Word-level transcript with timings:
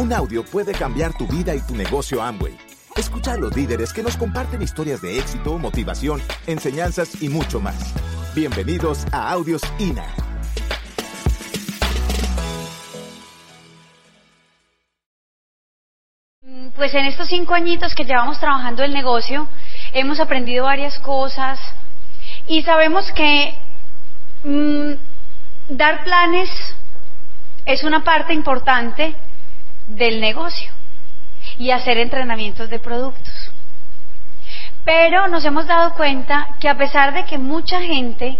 Un 0.00 0.14
audio 0.14 0.42
puede 0.42 0.72
cambiar 0.72 1.12
tu 1.12 1.26
vida 1.26 1.54
y 1.54 1.60
tu 1.60 1.76
negocio 1.76 2.22
Amway. 2.22 2.56
Escucha 2.96 3.34
a 3.34 3.36
los 3.36 3.54
líderes 3.54 3.92
que 3.92 4.02
nos 4.02 4.16
comparten 4.16 4.62
historias 4.62 5.02
de 5.02 5.18
éxito, 5.18 5.58
motivación, 5.58 6.22
enseñanzas 6.46 7.20
y 7.20 7.28
mucho 7.28 7.60
más. 7.60 7.92
Bienvenidos 8.34 9.04
a 9.12 9.30
Audios 9.30 9.60
INA. 9.78 10.06
Pues 16.76 16.94
en 16.94 17.04
estos 17.04 17.28
cinco 17.28 17.52
añitos 17.52 17.94
que 17.94 18.06
llevamos 18.06 18.40
trabajando 18.40 18.82
el 18.82 18.94
negocio, 18.94 19.48
hemos 19.92 20.18
aprendido 20.18 20.64
varias 20.64 20.98
cosas 21.00 21.60
y 22.46 22.62
sabemos 22.62 23.04
que 23.12 23.54
mm, 24.44 25.76
dar 25.76 26.04
planes 26.04 26.48
es 27.66 27.84
una 27.84 28.02
parte 28.02 28.32
importante 28.32 29.14
del 29.96 30.20
negocio 30.20 30.70
y 31.58 31.70
hacer 31.70 31.98
entrenamientos 31.98 32.70
de 32.70 32.78
productos. 32.78 33.52
Pero 34.84 35.28
nos 35.28 35.44
hemos 35.44 35.66
dado 35.66 35.94
cuenta 35.94 36.56
que 36.60 36.68
a 36.68 36.76
pesar 36.76 37.12
de 37.12 37.24
que 37.24 37.38
mucha 37.38 37.80
gente 37.80 38.38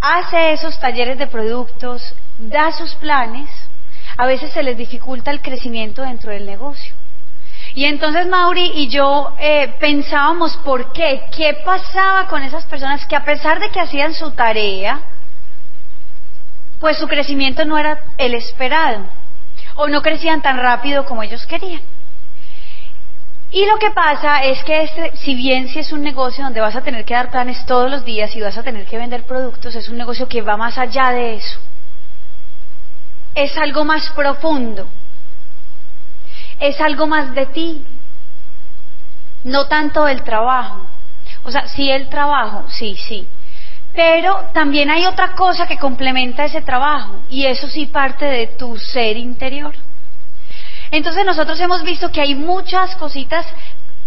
hace 0.00 0.52
esos 0.52 0.78
talleres 0.78 1.18
de 1.18 1.26
productos, 1.26 2.14
da 2.38 2.72
sus 2.72 2.94
planes, 2.96 3.48
a 4.16 4.26
veces 4.26 4.52
se 4.52 4.62
les 4.62 4.76
dificulta 4.76 5.30
el 5.30 5.40
crecimiento 5.40 6.02
dentro 6.02 6.30
del 6.30 6.46
negocio. 6.46 6.94
Y 7.74 7.84
entonces 7.84 8.26
Mauri 8.26 8.72
y 8.74 8.88
yo 8.88 9.34
eh, 9.38 9.74
pensábamos 9.80 10.56
por 10.58 10.92
qué, 10.92 11.22
qué 11.34 11.58
pasaba 11.64 12.26
con 12.28 12.42
esas 12.42 12.64
personas 12.66 13.06
que 13.06 13.16
a 13.16 13.24
pesar 13.24 13.60
de 13.60 13.70
que 13.70 13.80
hacían 13.80 14.14
su 14.14 14.30
tarea, 14.32 15.00
pues 16.80 16.98
su 16.98 17.08
crecimiento 17.08 17.64
no 17.64 17.78
era 17.78 18.00
el 18.18 18.34
esperado 18.34 19.06
o 19.76 19.86
no 19.88 20.02
crecían 20.02 20.42
tan 20.42 20.58
rápido 20.58 21.04
como 21.04 21.22
ellos 21.22 21.46
querían. 21.46 21.82
Y 23.50 23.64
lo 23.66 23.78
que 23.78 23.90
pasa 23.90 24.42
es 24.44 24.62
que 24.64 24.82
este, 24.82 25.16
si 25.18 25.34
bien 25.34 25.68
si 25.68 25.78
es 25.78 25.92
un 25.92 26.02
negocio 26.02 26.44
donde 26.44 26.60
vas 26.60 26.74
a 26.74 26.82
tener 26.82 27.04
que 27.04 27.14
dar 27.14 27.30
planes 27.30 27.64
todos 27.64 27.90
los 27.90 28.04
días 28.04 28.34
y 28.34 28.40
vas 28.40 28.58
a 28.58 28.62
tener 28.62 28.86
que 28.86 28.98
vender 28.98 29.24
productos, 29.24 29.74
es 29.76 29.88
un 29.88 29.96
negocio 29.96 30.28
que 30.28 30.42
va 30.42 30.56
más 30.56 30.76
allá 30.78 31.10
de 31.10 31.36
eso. 31.36 31.60
Es 33.34 33.56
algo 33.56 33.84
más 33.84 34.10
profundo. 34.10 34.88
Es 36.58 36.80
algo 36.80 37.06
más 37.06 37.34
de 37.34 37.46
ti. 37.46 37.86
No 39.44 39.66
tanto 39.68 40.04
del 40.04 40.22
trabajo. 40.22 40.82
O 41.44 41.50
sea, 41.50 41.68
sí 41.68 41.90
el 41.90 42.08
trabajo, 42.08 42.64
sí, 42.68 42.96
sí. 42.96 43.28
Pero 43.96 44.50
también 44.52 44.90
hay 44.90 45.06
otra 45.06 45.32
cosa 45.32 45.66
que 45.66 45.78
complementa 45.78 46.44
ese 46.44 46.60
trabajo 46.60 47.22
y 47.30 47.46
eso 47.46 47.66
sí 47.66 47.86
parte 47.86 48.26
de 48.26 48.46
tu 48.48 48.76
ser 48.76 49.16
interior. 49.16 49.74
Entonces 50.90 51.24
nosotros 51.24 51.58
hemos 51.60 51.82
visto 51.82 52.12
que 52.12 52.20
hay 52.20 52.34
muchas 52.34 52.94
cositas, 52.96 53.46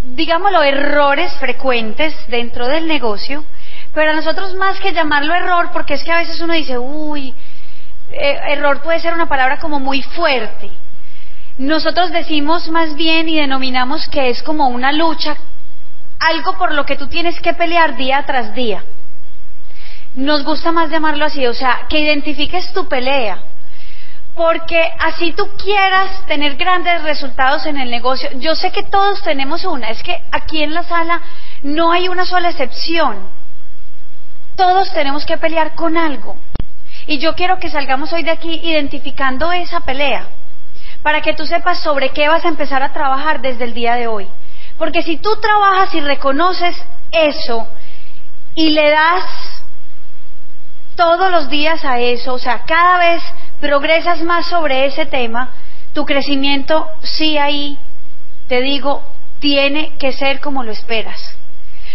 digámoslo, 0.04 0.62
errores 0.62 1.34
frecuentes 1.40 2.16
dentro 2.28 2.67
del 2.67 2.88
negocio, 2.88 3.44
pero 3.92 4.12
a 4.12 4.16
nosotros 4.16 4.54
más 4.54 4.80
que 4.80 4.94
llamarlo 4.94 5.34
error, 5.34 5.72
porque 5.73 5.95
es 5.95 6.04
que 6.04 6.12
a 6.12 6.20
veces 6.20 6.40
uno 6.40 6.54
dice, 6.54 6.78
uy, 6.78 7.34
eh, 8.12 8.40
error 8.50 8.82
puede 8.82 9.00
ser 9.00 9.16
una 9.16 9.28
palabra 9.28 9.58
como 9.58 9.80
muy 9.80 10.04
fuerte. 10.04 10.70
Nosotros 11.58 12.12
decimos 12.12 12.70
más 12.70 12.95
bien 12.95 13.28
y 13.28 13.38
denominamos 13.38 14.08
que 14.08 14.30
es 14.30 14.44
como 14.44 14.67
una 14.67 14.92
lucha, 14.92 15.36
algo 16.20 16.60
por 16.60 16.73
lo 16.73 16.86
que 16.86 16.95
tú 16.95 17.08
tienes 17.08 17.42
que 17.42 17.56
pelear 17.56 17.98
día 17.98 18.23
tras 18.28 18.54
día. 18.54 18.84
Nos 20.20 20.44
gusta 20.44 20.73
más 20.73 20.89
llamarlo 20.89 21.23
así, 21.23 21.48
o 21.48 21.53
sea, 21.53 21.86
que 21.88 21.98
identifiques 21.98 22.73
tu 22.73 22.89
pelea. 22.89 23.42
Porque 24.36 24.92
así 25.00 25.31
tú 25.31 25.48
quieras 25.56 26.26
tener 26.28 26.58
grandes 26.58 27.03
resultados 27.03 27.66
en 27.66 27.80
el 27.80 27.89
negocio, 27.89 28.30
yo 28.36 28.53
sé 28.53 28.70
que 28.72 28.84
todos 28.84 29.22
tenemos 29.23 29.64
una, 29.64 29.89
es 29.89 30.03
que 30.03 30.22
aquí 30.34 30.61
en 30.61 30.73
la 30.73 30.83
sala 30.83 31.21
no 31.64 31.94
hay 31.94 32.10
una 32.10 32.26
sola 32.26 32.49
excepción. 32.49 33.30
Todos 34.58 34.92
tenemos 34.92 35.26
que 35.26 35.38
pelear 35.38 35.73
con 35.73 35.98
algo. 35.98 36.36
Y 37.08 37.20
yo 37.20 37.33
quiero 37.33 37.58
que 37.58 37.70
salgamos 37.70 38.11
hoy 38.11 38.23
de 38.23 38.32
aquí 38.32 38.60
identificando 38.61 39.54
esa 39.54 39.80
pelea, 39.80 40.27
para 41.02 41.21
que 41.21 41.33
tú 41.33 41.45
sepas 41.45 41.80
sobre 41.80 42.10
qué 42.10 42.27
vas 42.27 42.44
a 42.44 42.49
empezar 42.49 42.83
a 42.83 42.92
trabajar 42.92 43.39
desde 43.39 43.64
el 43.64 43.73
día 43.73 43.95
de 43.95 44.08
hoy. 44.08 44.27
Porque 44.77 45.02
si 45.02 45.15
tú 45.15 45.30
trabajas 45.39 45.94
y 45.94 46.02
reconoces 46.02 46.76
eso 47.10 47.70
y 48.54 48.71
le 48.71 48.89
das 48.89 49.23
todos 50.99 51.32
los 51.32 51.48
días 51.48 51.86
a 51.86 51.98
eso, 51.98 52.33
o 52.33 52.39
sea, 52.39 52.64
cada 52.65 52.99
vez 52.99 53.23
progresas 53.61 54.21
más 54.21 54.48
sobre 54.48 54.86
ese 54.86 55.05
tema, 55.05 55.52
tu 55.93 56.05
crecimiento 56.05 56.89
sí 57.02 57.37
ahí, 57.37 57.80
te 58.49 58.60
digo, 58.60 59.02
tiene 59.39 59.93
que 59.98 60.11
ser 60.11 60.42
como 60.42 60.61
lo 60.61 60.73
esperas. 60.73 61.38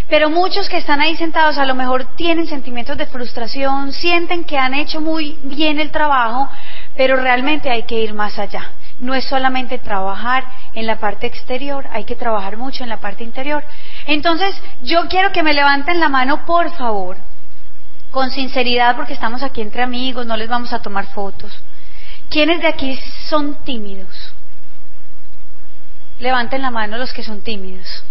Pero 0.09 0.31
muchos 0.31 0.71
que 0.71 0.79
están 0.79 1.03
ahí 1.03 1.17
sentados 1.17 1.59
a 1.59 1.67
lo 1.67 1.75
mejor 1.75 2.17
tienen 2.17 2.47
sentimientos 2.47 2.97
de 2.97 3.05
frustración, 3.05 3.93
sienten 3.93 4.43
que 4.45 4.57
han 4.57 4.73
hecho 4.73 5.03
muy 5.03 5.39
bien 5.43 5.81
el 5.81 5.91
trabajo, 5.91 6.49
pero 6.97 7.17
realmente 7.17 7.69
hay 7.69 7.83
que 7.83 8.01
ir 8.01 8.15
más 8.15 8.39
allá. 8.39 8.71
No 9.01 9.15
es 9.15 9.27
solamente 9.27 9.77
trabajar 9.77 10.45
en 10.73 10.87
la 10.87 10.99
parte 10.99 11.27
exterior, 11.27 11.87
hay 11.93 12.05
que 12.05 12.17
trabajar 12.17 12.57
mucho 12.57 12.83
en 12.83 12.89
la 12.89 13.01
parte 13.01 13.23
interior. 13.23 13.65
Entonces, 14.07 14.57
yo 14.83 15.09
quiero 15.09 15.31
que 15.31 15.43
me 15.43 15.53
levanten 15.53 16.01
la 16.01 16.09
mano, 16.09 16.47
por 16.47 16.75
favor, 16.75 17.19
con 18.15 18.31
sinceridad 18.31 18.95
porque 18.95 19.13
estamos 19.13 19.43
aquí 19.43 19.61
entre 19.61 19.83
amigos, 19.83 20.25
no 20.25 20.37
les 20.37 20.49
vamos 20.49 20.73
a 20.73 20.81
tomar 20.81 21.07
fotos. 21.07 21.53
¿Quiénes 22.31 22.61
de 22.61 22.69
aquí 22.69 22.97
son 23.29 23.57
tímidos? 23.65 24.33
Levanten 26.21 26.63
la 26.63 26.71
mano 26.71 26.97
los 26.97 27.13
que 27.13 27.25
son 27.25 27.43
tímidos. 27.43 28.05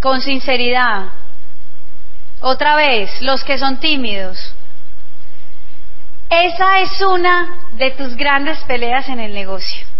Con 0.00 0.22
sinceridad. 0.22 1.10
Otra 2.40 2.76
vez, 2.76 3.20
los 3.20 3.44
que 3.44 3.58
son 3.58 3.78
tímidos. 3.78 4.54
Esa 6.30 6.80
es 6.80 6.98
una 7.02 7.68
de 7.72 7.90
tus 7.90 8.16
grandes 8.16 8.58
peleas 8.64 9.06
en 9.10 9.20
el 9.20 9.34
negocio. 9.34 9.91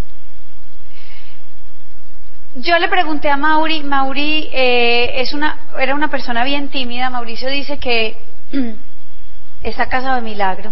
Yo 2.55 2.79
le 2.79 2.89
pregunté 2.89 3.31
a 3.31 3.39
Mauri, 3.39 3.83
Mauri 3.83 4.51
eh, 4.53 5.23
es 5.23 5.33
una, 5.33 5.59
era 5.79 5.95
una 5.95 6.09
persona 6.09 6.45
bien 6.45 6.69
tímida, 6.69 7.09
Mauricio 7.09 7.49
dice 7.49 7.79
que 7.79 8.15
está 9.63 9.87
casado 9.87 10.17
de 10.17 10.21
milagro, 10.21 10.71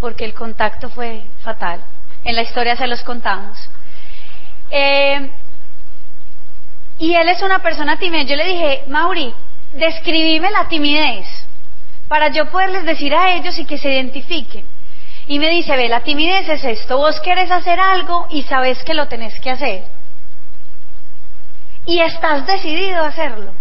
porque 0.00 0.24
el 0.24 0.32
contacto 0.32 0.88
fue 0.90 1.22
fatal. 1.42 1.80
En 2.22 2.36
la 2.36 2.42
historia 2.42 2.76
se 2.76 2.86
los 2.86 3.02
contamos. 3.02 3.58
Eh, 4.70 5.28
y 6.98 7.14
él 7.16 7.28
es 7.30 7.42
una 7.42 7.58
persona 7.58 7.98
tímida. 7.98 8.22
Yo 8.22 8.36
le 8.36 8.46
dije, 8.46 8.84
Mauri, 8.86 9.34
describime 9.72 10.52
la 10.52 10.68
timidez 10.68 11.26
para 12.06 12.28
yo 12.28 12.48
poderles 12.48 12.84
decir 12.84 13.12
a 13.12 13.34
ellos 13.34 13.58
y 13.58 13.64
que 13.64 13.78
se 13.78 13.92
identifiquen. 13.92 14.64
Y 15.26 15.40
me 15.40 15.50
dice, 15.50 15.76
ve, 15.76 15.88
la 15.88 16.04
timidez 16.04 16.48
es 16.48 16.64
esto, 16.64 16.96
vos 16.96 17.18
querés 17.22 17.50
hacer 17.50 17.80
algo 17.80 18.28
y 18.30 18.42
sabes 18.42 18.84
que 18.84 18.94
lo 18.94 19.08
tenés 19.08 19.40
que 19.40 19.50
hacer 19.50 20.01
y 21.86 22.00
estás 22.00 22.46
decidido 22.46 23.02
a 23.02 23.08
hacerlo. 23.08 23.52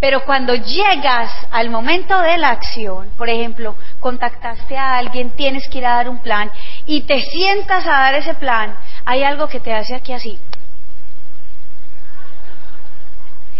Pero 0.00 0.24
cuando 0.24 0.54
llegas 0.54 1.30
al 1.50 1.70
momento 1.70 2.20
de 2.20 2.38
la 2.38 2.50
acción, 2.50 3.10
por 3.18 3.28
ejemplo, 3.28 3.74
contactaste 3.98 4.76
a 4.76 4.96
alguien, 4.96 5.30
tienes 5.30 5.68
que 5.68 5.78
ir 5.78 5.86
a 5.86 5.96
dar 5.96 6.08
un 6.08 6.18
plan 6.18 6.52
y 6.86 7.02
te 7.02 7.20
sientas 7.20 7.84
a 7.84 7.98
dar 7.98 8.14
ese 8.14 8.34
plan, 8.34 8.76
hay 9.04 9.24
algo 9.24 9.48
que 9.48 9.58
te 9.58 9.74
hace 9.74 9.96
aquí 9.96 10.12
así. 10.12 10.38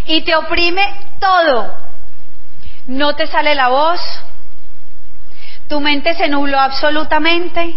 Y 0.06 0.22
te 0.22 0.36
oprime 0.36 0.86
todo. 1.18 1.74
No 2.86 3.14
te 3.16 3.26
sale 3.26 3.54
la 3.54 3.68
voz, 3.68 4.00
tu 5.68 5.80
mente 5.80 6.14
se 6.14 6.28
nubló 6.28 6.58
absolutamente, 6.58 7.76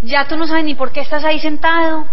ya 0.00 0.26
tú 0.26 0.36
no 0.36 0.46
sabes 0.46 0.64
ni 0.64 0.74
por 0.74 0.90
qué 0.92 1.00
estás 1.00 1.24
ahí 1.24 1.38
sentado, 1.38 2.06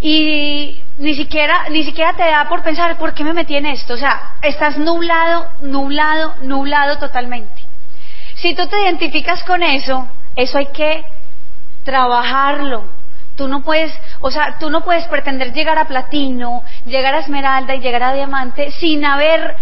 y 0.00 0.80
ni 0.98 1.14
siquiera, 1.14 1.68
ni 1.70 1.82
siquiera 1.84 2.12
te 2.12 2.22
da 2.22 2.48
por 2.48 2.62
pensar, 2.62 2.96
¿por 2.98 3.14
qué 3.14 3.24
me 3.24 3.32
metí 3.32 3.56
en 3.56 3.66
esto? 3.66 3.94
O 3.94 3.96
sea, 3.96 4.34
estás 4.42 4.78
nublado, 4.78 5.48
nublado, 5.60 6.34
nublado 6.42 6.98
totalmente. 6.98 7.62
Si 8.36 8.54
tú 8.54 8.66
te 8.68 8.80
identificas 8.82 9.42
con 9.44 9.62
eso, 9.62 10.08
eso 10.36 10.58
hay 10.58 10.66
que 10.66 11.04
trabajarlo. 11.84 12.84
Tú 13.36 13.48
no 13.48 13.62
puedes, 13.62 13.92
o 14.20 14.30
sea, 14.30 14.56
tú 14.58 14.70
no 14.70 14.82
puedes 14.82 15.06
pretender 15.06 15.52
llegar 15.52 15.78
a 15.78 15.86
platino, 15.86 16.62
llegar 16.84 17.14
a 17.14 17.20
esmeralda 17.20 17.74
y 17.74 17.80
llegar 17.80 18.02
a 18.02 18.14
diamante 18.14 18.70
sin 18.72 19.04
haber 19.04 19.56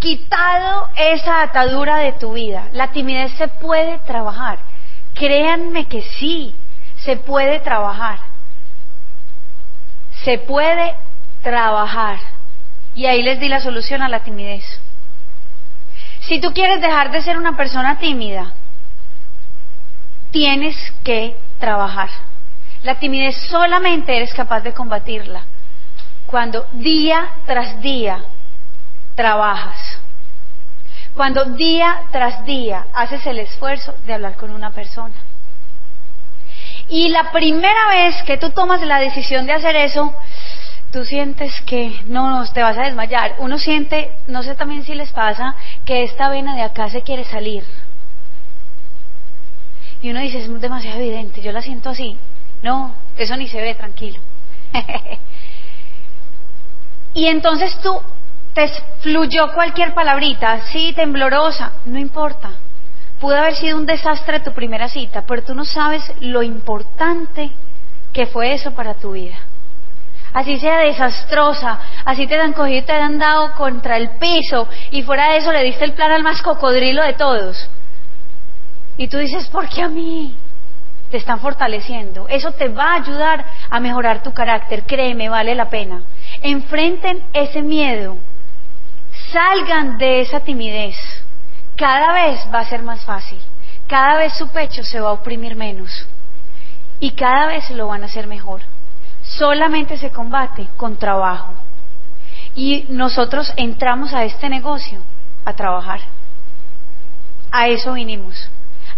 quitado 0.00 0.88
esa 0.96 1.42
atadura 1.42 1.98
de 1.98 2.12
tu 2.12 2.32
vida. 2.32 2.68
La 2.72 2.88
timidez 2.88 3.32
se 3.32 3.48
puede 3.48 3.98
trabajar. 4.00 4.58
Créanme 5.14 5.86
que 5.86 6.02
sí, 6.02 6.54
se 6.98 7.16
puede 7.16 7.60
trabajar 7.60 8.35
se 10.26 10.38
puede 10.38 10.96
trabajar. 11.40 12.18
Y 12.96 13.06
ahí 13.06 13.22
les 13.22 13.38
di 13.38 13.48
la 13.48 13.60
solución 13.60 14.02
a 14.02 14.08
la 14.08 14.24
timidez. 14.24 14.64
Si 16.22 16.40
tú 16.40 16.52
quieres 16.52 16.80
dejar 16.80 17.12
de 17.12 17.22
ser 17.22 17.38
una 17.38 17.56
persona 17.56 17.98
tímida, 17.98 18.52
tienes 20.32 20.76
que 21.04 21.36
trabajar. 21.60 22.10
La 22.82 22.96
timidez 22.96 23.36
solamente 23.48 24.16
eres 24.16 24.34
capaz 24.34 24.62
de 24.62 24.74
combatirla 24.74 25.44
cuando 26.26 26.66
día 26.72 27.28
tras 27.46 27.80
día 27.80 28.24
trabajas. 29.14 30.00
Cuando 31.14 31.44
día 31.44 32.02
tras 32.10 32.44
día 32.44 32.86
haces 32.92 33.24
el 33.26 33.38
esfuerzo 33.38 33.94
de 34.04 34.14
hablar 34.14 34.34
con 34.34 34.50
una 34.50 34.72
persona. 34.72 35.14
Y 36.88 37.08
la 37.08 37.32
primera 37.32 37.88
vez 37.88 38.22
que 38.22 38.38
tú 38.38 38.50
tomas 38.50 38.80
la 38.82 39.00
decisión 39.00 39.46
de 39.46 39.52
hacer 39.52 39.74
eso, 39.76 40.14
tú 40.92 41.04
sientes 41.04 41.52
que 41.62 42.00
no, 42.06 42.30
no, 42.30 42.50
te 42.52 42.62
vas 42.62 42.78
a 42.78 42.82
desmayar. 42.84 43.34
Uno 43.38 43.58
siente, 43.58 44.12
no 44.28 44.42
sé 44.42 44.54
también 44.54 44.84
si 44.84 44.94
les 44.94 45.10
pasa, 45.10 45.56
que 45.84 46.04
esta 46.04 46.28
vena 46.28 46.54
de 46.54 46.62
acá 46.62 46.88
se 46.88 47.02
quiere 47.02 47.24
salir. 47.24 47.64
Y 50.00 50.10
uno 50.10 50.20
dice, 50.20 50.38
es 50.38 50.60
demasiado 50.60 51.00
evidente, 51.00 51.42
yo 51.42 51.52
la 51.52 51.62
siento 51.62 51.90
así. 51.90 52.16
No, 52.62 52.94
eso 53.16 53.36
ni 53.36 53.48
se 53.48 53.60
ve, 53.60 53.74
tranquilo. 53.74 54.20
y 57.14 57.26
entonces 57.26 57.78
tú 57.80 58.00
te 58.54 58.68
fluyó 59.00 59.52
cualquier 59.52 59.92
palabrita, 59.92 60.62
sí, 60.72 60.92
temblorosa, 60.94 61.72
no 61.84 61.98
importa. 61.98 62.50
Pudo 63.26 63.38
haber 63.38 63.56
sido 63.56 63.76
un 63.76 63.86
desastre 63.86 64.38
tu 64.38 64.52
primera 64.52 64.88
cita, 64.88 65.24
pero 65.26 65.42
tú 65.42 65.52
no 65.52 65.64
sabes 65.64 66.00
lo 66.20 66.44
importante 66.44 67.50
que 68.12 68.26
fue 68.26 68.52
eso 68.52 68.70
para 68.70 68.94
tu 68.94 69.10
vida 69.10 69.36
así 70.32 70.60
sea 70.60 70.78
desastrosa, 70.80 71.80
así 72.04 72.28
te 72.28 72.38
han 72.38 72.52
cogido 72.52 72.78
y 72.78 72.82
te 72.82 72.92
han 72.92 73.18
dado 73.18 73.52
contra 73.54 73.96
el 73.96 74.10
piso 74.10 74.68
y 74.92 75.02
fuera 75.02 75.32
de 75.32 75.38
eso 75.38 75.50
le 75.50 75.64
diste 75.64 75.84
el 75.84 75.94
plan 75.94 76.12
al 76.12 76.22
más 76.22 76.40
cocodrilo 76.40 77.02
de 77.02 77.14
todos. 77.14 77.68
Y 78.96 79.08
tú 79.08 79.18
dices, 79.18 79.48
¿por 79.48 79.68
qué 79.68 79.82
a 79.82 79.88
mí? 79.88 80.36
Te 81.10 81.16
están 81.16 81.40
fortaleciendo. 81.40 82.28
Eso 82.28 82.52
te 82.52 82.68
va 82.68 82.92
a 82.92 82.96
ayudar 82.96 83.44
a 83.68 83.80
mejorar 83.80 84.22
tu 84.22 84.32
carácter. 84.32 84.84
Créeme, 84.84 85.28
vale 85.28 85.56
la 85.56 85.68
pena. 85.68 86.02
Enfrenten 86.42 87.24
ese 87.32 87.60
miedo. 87.60 88.18
Salgan 89.32 89.98
de 89.98 90.20
esa 90.20 90.38
timidez. 90.38 91.15
Cada 91.76 92.12
vez 92.12 92.40
va 92.52 92.60
a 92.60 92.68
ser 92.68 92.82
más 92.82 93.04
fácil. 93.04 93.40
Cada 93.86 94.16
vez 94.16 94.32
su 94.34 94.48
pecho 94.48 94.82
se 94.82 95.00
va 95.00 95.10
a 95.10 95.12
oprimir 95.12 95.54
menos. 95.54 96.06
Y 96.98 97.12
cada 97.12 97.46
vez 97.46 97.70
lo 97.70 97.88
van 97.88 98.02
a 98.02 98.06
hacer 98.06 98.26
mejor 98.26 98.62
solamente 99.26 99.98
se 99.98 100.10
combate 100.10 100.68
con 100.76 100.96
trabajo. 100.96 101.52
Y 102.54 102.86
nosotros 102.88 103.52
entramos 103.56 104.12
a 104.14 104.24
este 104.24 104.48
negocio 104.48 105.00
a 105.44 105.52
trabajar. 105.52 106.00
A 107.50 107.68
eso 107.68 107.92
vinimos. 107.92 108.50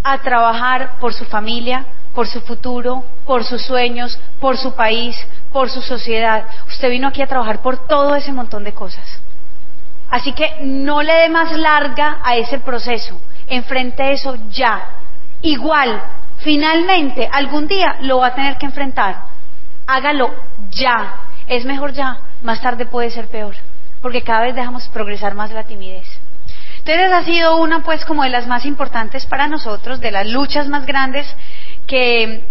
A 0.03 0.19
trabajar 0.19 0.99
por 1.01 1.13
su 1.13 1.25
familia, 1.25 1.85
por 2.15 2.29
su 2.29 2.41
futuro, 2.41 3.05
por 3.27 3.45
sus 3.45 3.63
sueños, 3.63 4.19
por 4.41 4.57
su 4.57 4.75
país, 4.75 5.17
por 5.53 5.71
su 5.71 5.83
sociedad. 5.83 6.45
Usted 6.69 6.91
vino 6.91 7.09
aquí 7.09 7.21
a 7.23 7.27
trabajar 7.27 7.61
por 7.61 7.87
todo 7.89 8.15
ese 8.15 8.33
montón 8.33 8.65
de 8.65 8.73
cosas. 8.73 9.21
Así 10.11 10.33
que 10.33 10.57
no 10.61 11.03
le 11.03 11.13
dé 11.13 11.29
más 11.29 11.53
larga 11.53 12.19
a 12.23 12.37
ese 12.37 12.59
proceso. 12.59 13.21
Enfrente 13.47 14.13
eso 14.13 14.37
ya. 14.51 14.85
Igual, 15.43 16.03
finalmente, 16.39 17.29
algún 17.31 17.67
día 17.67 17.97
lo 18.03 18.19
va 18.19 18.29
a 18.29 18.35
tener 18.35 18.57
que 18.57 18.67
enfrentar 18.67 19.29
hágalo 19.89 20.33
ya. 20.71 21.15
Es 21.49 21.65
mejor 21.65 21.93
ya, 21.93 22.19
más 22.43 22.61
tarde 22.61 22.87
puede 22.87 23.11
ser 23.11 23.27
peor, 23.29 23.57
porque 24.01 24.23
cada 24.23 24.43
vez 24.43 24.55
dejamos 24.55 24.87
progresar 24.91 25.35
más 25.35 25.51
la 25.51 25.65
timidez. 25.65 26.07
Entonces 26.79 27.11
ha 27.11 27.25
sido 27.25 27.57
una 27.57 27.83
pues 27.83 28.05
como 28.05 28.23
de 28.23 28.29
las 28.29 28.47
más 28.47 28.65
importantes 28.65 29.27
para 29.27 29.49
nosotros, 29.49 30.01
de 30.01 30.13
las 30.13 30.27
luchas 30.27 30.69
más 30.69 30.87
grandes 30.87 31.27
que 31.87 32.45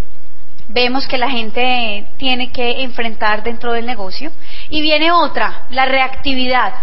vemos 0.68 1.08
que 1.08 1.18
la 1.18 1.30
gente 1.30 2.08
tiene 2.18 2.52
que 2.52 2.82
enfrentar 2.82 3.44
dentro 3.44 3.72
del 3.72 3.86
negocio. 3.86 4.32
Y 4.70 4.82
viene 4.82 5.12
otra, 5.12 5.66
la 5.70 5.86
reactividad. 5.86 6.74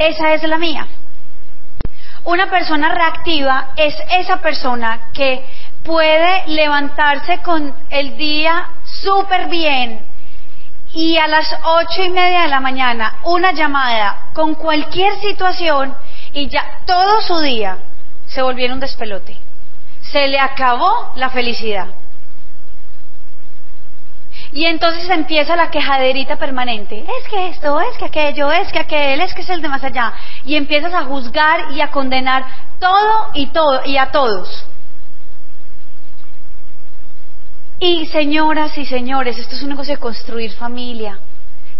Esa 0.00 0.32
es 0.32 0.42
la 0.44 0.56
mía. 0.56 0.86
Una 2.24 2.48
persona 2.48 2.88
reactiva 2.88 3.74
es 3.76 3.94
esa 4.12 4.38
persona 4.38 5.10
que 5.12 5.44
puede 5.84 6.46
levantarse 6.46 7.40
con 7.42 7.74
el 7.90 8.16
día 8.16 8.70
súper 8.82 9.48
bien 9.48 10.00
y 10.94 11.18
a 11.18 11.28
las 11.28 11.54
ocho 11.62 12.02
y 12.02 12.08
media 12.08 12.42
de 12.42 12.48
la 12.48 12.60
mañana 12.60 13.16
una 13.24 13.52
llamada 13.52 14.30
con 14.32 14.54
cualquier 14.54 15.20
situación 15.20 15.94
y 16.32 16.48
ya 16.48 16.78
todo 16.86 17.20
su 17.20 17.38
día 17.40 17.76
se 18.24 18.40
volviera 18.40 18.72
un 18.72 18.80
despelote. 18.80 19.36
Se 20.00 20.28
le 20.28 20.40
acabó 20.40 21.12
la 21.16 21.28
felicidad. 21.28 21.88
Y 24.52 24.64
entonces 24.64 25.08
empieza 25.08 25.54
la 25.54 25.70
quejaderita 25.70 26.36
permanente. 26.36 27.04
Es 27.20 27.28
que 27.28 27.48
esto, 27.48 27.80
es 27.80 27.96
que 27.98 28.06
aquello, 28.06 28.50
es 28.50 28.72
que 28.72 28.80
aquel, 28.80 29.20
es 29.20 29.32
que 29.32 29.42
es 29.42 29.50
el 29.50 29.62
de 29.62 29.68
más 29.68 29.84
allá. 29.84 30.12
Y 30.44 30.56
empiezas 30.56 30.92
a 30.92 31.04
juzgar 31.04 31.70
y 31.72 31.80
a 31.80 31.90
condenar 31.90 32.44
todo 32.80 33.30
y 33.34 33.46
todo 33.48 33.82
y 33.84 33.96
a 33.96 34.10
todos. 34.10 34.66
Y 37.78 38.06
señoras 38.06 38.76
y 38.76 38.84
señores, 38.84 39.38
esto 39.38 39.54
es 39.54 39.62
un 39.62 39.70
negocio 39.70 39.94
de 39.94 40.00
construir 40.00 40.52
familia, 40.52 41.18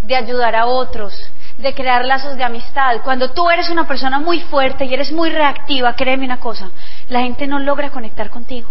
de 0.03 0.17
ayudar 0.17 0.55
a 0.57 0.67
otros, 0.67 1.13
de 1.59 1.75
crear 1.75 2.07
lazos 2.07 2.37
de 2.37 2.45
amistad. 2.45 3.03
Cuando 3.03 3.33
tú 3.33 3.51
eres 3.51 3.69
una 3.69 3.87
persona 3.87 4.19
muy 4.19 4.41
fuerte 4.41 4.87
y 4.87 4.95
eres 4.95 5.13
muy 5.13 5.29
reactiva, 5.31 5.95
créeme 5.97 6.25
una 6.25 6.41
cosa, 6.41 6.71
la 7.11 7.21
gente 7.21 7.47
no 7.47 7.59
logra 7.59 7.91
conectar 7.91 8.31
contigo. 8.31 8.71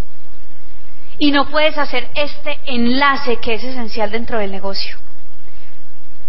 Y 1.19 1.31
no 1.31 1.50
puedes 1.50 1.77
hacer 1.77 2.10
este 2.16 2.57
enlace 2.66 3.38
que 3.38 3.56
es 3.56 3.63
esencial 3.63 4.10
dentro 4.10 4.39
del 4.39 4.51
negocio. 4.51 4.98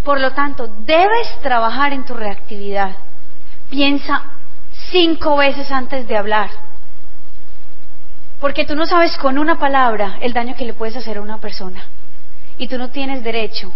Por 0.05 0.21
lo 0.21 0.33
tanto, 0.33 0.67
debes 0.67 1.41
trabajar 1.43 1.93
en 1.93 2.05
tu 2.05 2.15
reactividad. 2.15 2.97
Piensa 3.71 4.25
cinco 4.91 5.37
veces 5.37 5.71
antes 5.71 6.09
de 6.09 6.17
hablar 6.17 6.51
porque 8.41 8.65
tú 8.65 8.75
no 8.75 8.87
sabes 8.87 9.17
con 9.19 9.39
una 9.39 9.59
palabra 9.59 10.17
el 10.23 10.33
daño 10.33 10.57
que 10.57 10.65
le 10.65 10.73
puedes 10.73 10.97
hacer 10.97 11.19
a 11.19 11.21
una 11.21 11.39
persona. 11.39 11.85
Y 12.57 12.69
tú 12.69 12.79
no 12.79 12.89
tienes 12.89 13.23
derecho 13.23 13.71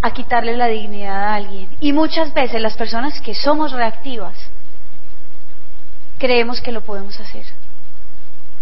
a 0.00 0.12
quitarle 0.12 0.56
la 0.56 0.66
dignidad 0.66 1.24
a 1.24 1.34
alguien. 1.34 1.68
Y 1.78 1.92
muchas 1.92 2.32
veces 2.32 2.60
las 2.62 2.76
personas 2.76 3.20
que 3.20 3.34
somos 3.34 3.72
reactivas 3.72 4.34
creemos 6.18 6.62
que 6.62 6.72
lo 6.72 6.80
podemos 6.80 7.20
hacer. 7.20 7.44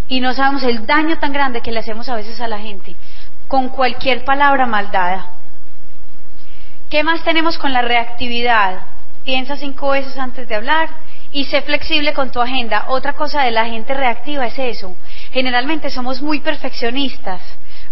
Y 0.09 0.21
no 0.21 0.33
sabemos 0.33 0.62
el 0.62 0.87
daño 0.87 1.19
tan 1.19 1.33
grande 1.33 1.61
que 1.61 1.73
le 1.73 1.81
hacemos 1.81 2.09
a 2.09 2.17
veces 2.17 2.41
a 2.41 2.49
la 2.49 2.59
gente 2.59 2.95
con 3.47 3.69
cualquier 3.69 4.25
palabra 4.25 4.67
maldada. 4.67 5.31
¿Qué 6.91 7.03
más 7.03 7.23
tenemos 7.25 7.59
con 7.59 7.73
la 7.73 7.83
reactividad? 7.83 8.81
Piensa 9.25 9.57
cinco 9.57 9.91
veces 9.91 10.17
antes 10.19 10.49
de 10.49 10.55
hablar, 10.55 10.88
y 11.33 11.45
sé 11.45 11.62
flexible 11.62 12.12
con 12.15 12.31
tu 12.31 12.41
agenda. 12.41 12.87
Otra 12.88 13.12
cosa 13.12 13.43
de 13.43 13.50
la 13.50 13.67
gente 13.67 13.95
reactiva 13.95 14.47
es 14.47 14.59
eso. 14.59 14.95
Generalmente 15.33 15.91
somos 15.91 16.23
muy 16.23 16.41
perfeccionistas, 16.41 17.41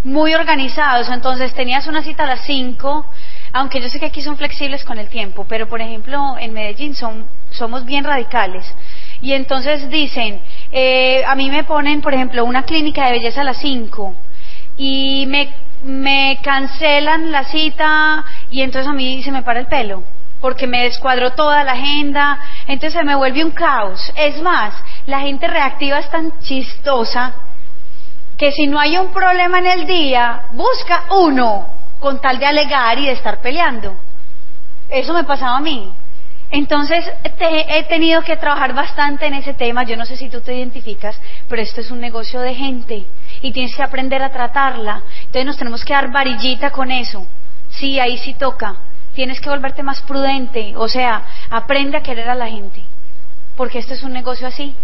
muy 0.05 0.35
organizados. 0.35 1.09
Entonces 1.11 1.53
tenías 1.55 1.87
una 1.87 2.03
cita 2.03 2.25
a 2.25 2.29
las 2.29 2.41
5, 2.43 3.07
aunque 3.53 3.81
yo 3.81 3.89
sé 3.89 4.01
que 4.01 4.07
aquí 4.07 4.23
son 4.23 4.37
flexibles 4.37 4.85
con 4.85 4.99
el 4.99 5.09
tiempo, 5.09 5.45
pero 5.49 5.69
por 5.69 5.81
ejemplo 5.81 6.37
en 6.39 6.53
Medellín 6.53 6.95
son, 6.95 7.27
somos 7.51 7.85
bien 7.85 8.05
radicales. 8.05 8.67
Y 9.21 9.33
entonces 9.33 9.89
dicen, 9.91 10.41
eh, 10.73 11.25
a 11.27 11.35
mí 11.35 11.51
me 11.51 11.65
ponen, 11.65 12.01
por 12.01 12.15
ejemplo, 12.15 12.45
una 12.45 12.65
clínica 12.65 13.07
de 13.07 13.13
belleza 13.13 13.43
a 13.43 13.45
las 13.45 13.59
5 13.59 14.15
y 14.77 15.27
me, 15.27 16.39
cancelan 16.43 17.31
la 17.31 17.45
cita 17.45 18.25
y 18.51 18.63
entonces 18.63 18.89
a 18.89 18.93
mí 18.93 19.23
se 19.23 19.31
me 19.31 19.43
para 19.43 19.61
el 19.61 19.67
pelo 19.67 20.03
porque 20.41 20.67
me 20.67 20.85
descuadró 20.85 21.33
toda 21.33 21.65
la 21.65 21.73
agenda, 21.73 22.39
entonces 22.67 22.93
se 22.93 23.05
me 23.05 23.15
vuelve 23.15 23.43
un 23.43 23.53
caos. 23.53 24.13
Es 24.17 24.41
más, 24.43 24.75
la 25.07 25.21
gente 25.21 25.49
reactiva 25.49 25.99
es 25.99 26.11
tan 26.11 26.39
chistosa 26.41 27.33
que 28.37 28.53
si 28.53 28.67
no 28.67 28.79
hay 28.79 28.99
un 28.99 29.13
problema 29.13 29.59
en 29.61 29.67
el 29.67 29.87
día, 29.87 30.43
busca 30.53 31.05
uno 31.11 31.69
con 31.99 32.21
tal 32.21 32.39
de 32.39 32.47
alegar 32.47 32.99
y 32.99 33.07
de 33.07 33.13
estar 33.13 33.41
peleando. 33.41 33.97
Eso 34.89 35.15
me 35.15 35.25
pasaba 35.25 35.57
a 35.57 35.61
mí. 35.61 35.91
Entonces 36.50 37.05
he 37.41 37.85
tenido 37.85 38.23
que 38.23 38.37
trabajar 38.37 38.73
bastante 38.73 39.26
en 39.26 39.35
ese 39.35 39.55
tema, 39.55 39.83
yo 39.83 39.97
no 39.97 40.07
sé 40.07 40.17
si 40.17 40.29
tú 40.29 40.41
te 40.41 40.55
identificas, 40.55 41.19
pero 41.49 41.61
esto 41.61 41.81
es 41.81 41.91
un 41.91 42.00
negocio 42.00 42.41
de 42.41 42.55
gente 42.55 43.05
y 43.43 43.53
tienes 43.53 43.75
que 43.75 43.83
aprender 43.83 44.23
a 44.23 44.31
tratarla. 44.31 45.03
Entonces 45.19 45.45
nos 45.45 45.57
tenemos 45.57 45.85
que 45.85 45.93
dar 45.93 46.11
varillita 46.12 46.71
con 46.71 46.91
eso. 46.93 47.26
Sí, 47.69 47.99
ahí 47.99 48.17
sí 48.19 48.35
toca 48.35 48.76
tienes 49.17 49.41
que 49.41 49.49
volverte 49.49 49.83
más 49.83 50.03
prudente, 50.03 50.75
o 50.76 50.87
sea, 50.87 51.23
aprende 51.50 51.97
a 51.97 52.03
querer 52.03 52.29
a 52.29 52.35
la 52.35 52.47
gente, 52.47 52.83
porque 53.57 53.79
esto 53.79 53.95
es 53.95 54.03
un 54.03 54.12
negocio 54.12 54.47
así. 54.47 54.76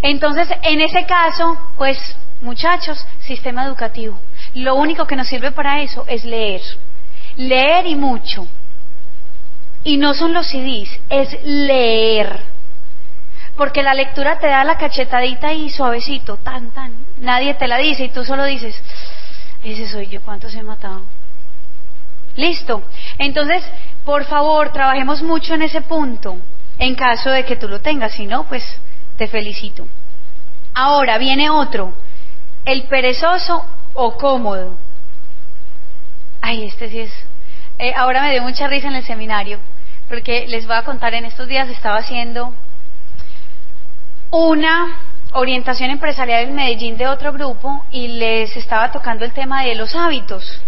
Entonces, 0.00 0.48
en 0.62 0.80
ese 0.80 1.04
caso, 1.04 1.56
pues, 1.76 1.98
muchachos, 2.40 3.06
sistema 3.20 3.66
educativo. 3.66 4.18
Lo 4.54 4.74
único 4.74 5.06
que 5.06 5.16
nos 5.16 5.28
sirve 5.28 5.52
para 5.52 5.82
eso 5.82 6.04
es 6.08 6.24
leer, 6.24 6.62
leer 7.36 7.86
y 7.86 7.94
mucho. 7.94 8.48
Y 9.84 9.98
no 9.98 10.14
son 10.14 10.32
los 10.32 10.46
CDs, 10.48 10.88
es 11.10 11.42
leer. 11.44 12.40
Porque 13.56 13.82
la 13.82 13.94
lectura 13.94 14.38
te 14.38 14.48
da 14.48 14.64
la 14.64 14.78
cachetadita 14.78 15.52
y 15.52 15.70
suavecito, 15.70 16.38
tan, 16.38 16.70
tan. 16.72 16.92
Nadie 17.18 17.54
te 17.54 17.68
la 17.68 17.78
dice 17.78 18.04
y 18.04 18.08
tú 18.08 18.24
solo 18.24 18.44
dices, 18.44 18.74
ese 19.62 19.86
soy 19.88 20.08
yo, 20.08 20.20
¿cuántos 20.22 20.54
he 20.54 20.62
matado? 20.62 21.02
Listo. 22.36 22.82
Entonces, 23.18 23.62
por 24.04 24.24
favor, 24.24 24.72
trabajemos 24.72 25.22
mucho 25.22 25.54
en 25.54 25.62
ese 25.62 25.82
punto, 25.82 26.36
en 26.78 26.94
caso 26.94 27.30
de 27.30 27.44
que 27.44 27.56
tú 27.56 27.68
lo 27.68 27.80
tengas. 27.80 28.12
Si 28.12 28.26
no, 28.26 28.44
pues 28.44 28.64
te 29.16 29.28
felicito. 29.28 29.86
Ahora 30.74 31.18
viene 31.18 31.48
otro, 31.50 31.94
el 32.64 32.84
perezoso 32.84 33.64
o 33.94 34.16
cómodo. 34.16 34.76
Ay, 36.40 36.64
este 36.64 36.90
sí 36.90 37.00
es. 37.00 37.12
Eh, 37.78 37.94
ahora 37.94 38.22
me 38.22 38.32
dio 38.32 38.42
mucha 38.42 38.66
risa 38.66 38.88
en 38.88 38.96
el 38.96 39.04
seminario, 39.04 39.58
porque 40.14 40.46
les 40.46 40.64
voy 40.64 40.76
a 40.76 40.84
contar, 40.84 41.12
en 41.14 41.24
estos 41.24 41.48
días 41.48 41.68
estaba 41.68 41.96
haciendo 41.96 42.54
una 44.30 44.96
orientación 45.32 45.90
empresarial 45.90 46.44
en 46.44 46.54
Medellín 46.54 46.96
de 46.96 47.08
otro 47.08 47.32
grupo 47.32 47.84
y 47.90 48.06
les 48.06 48.56
estaba 48.56 48.92
tocando 48.92 49.24
el 49.24 49.32
tema 49.32 49.64
de 49.64 49.74
los 49.74 49.92
hábitos, 49.96 50.60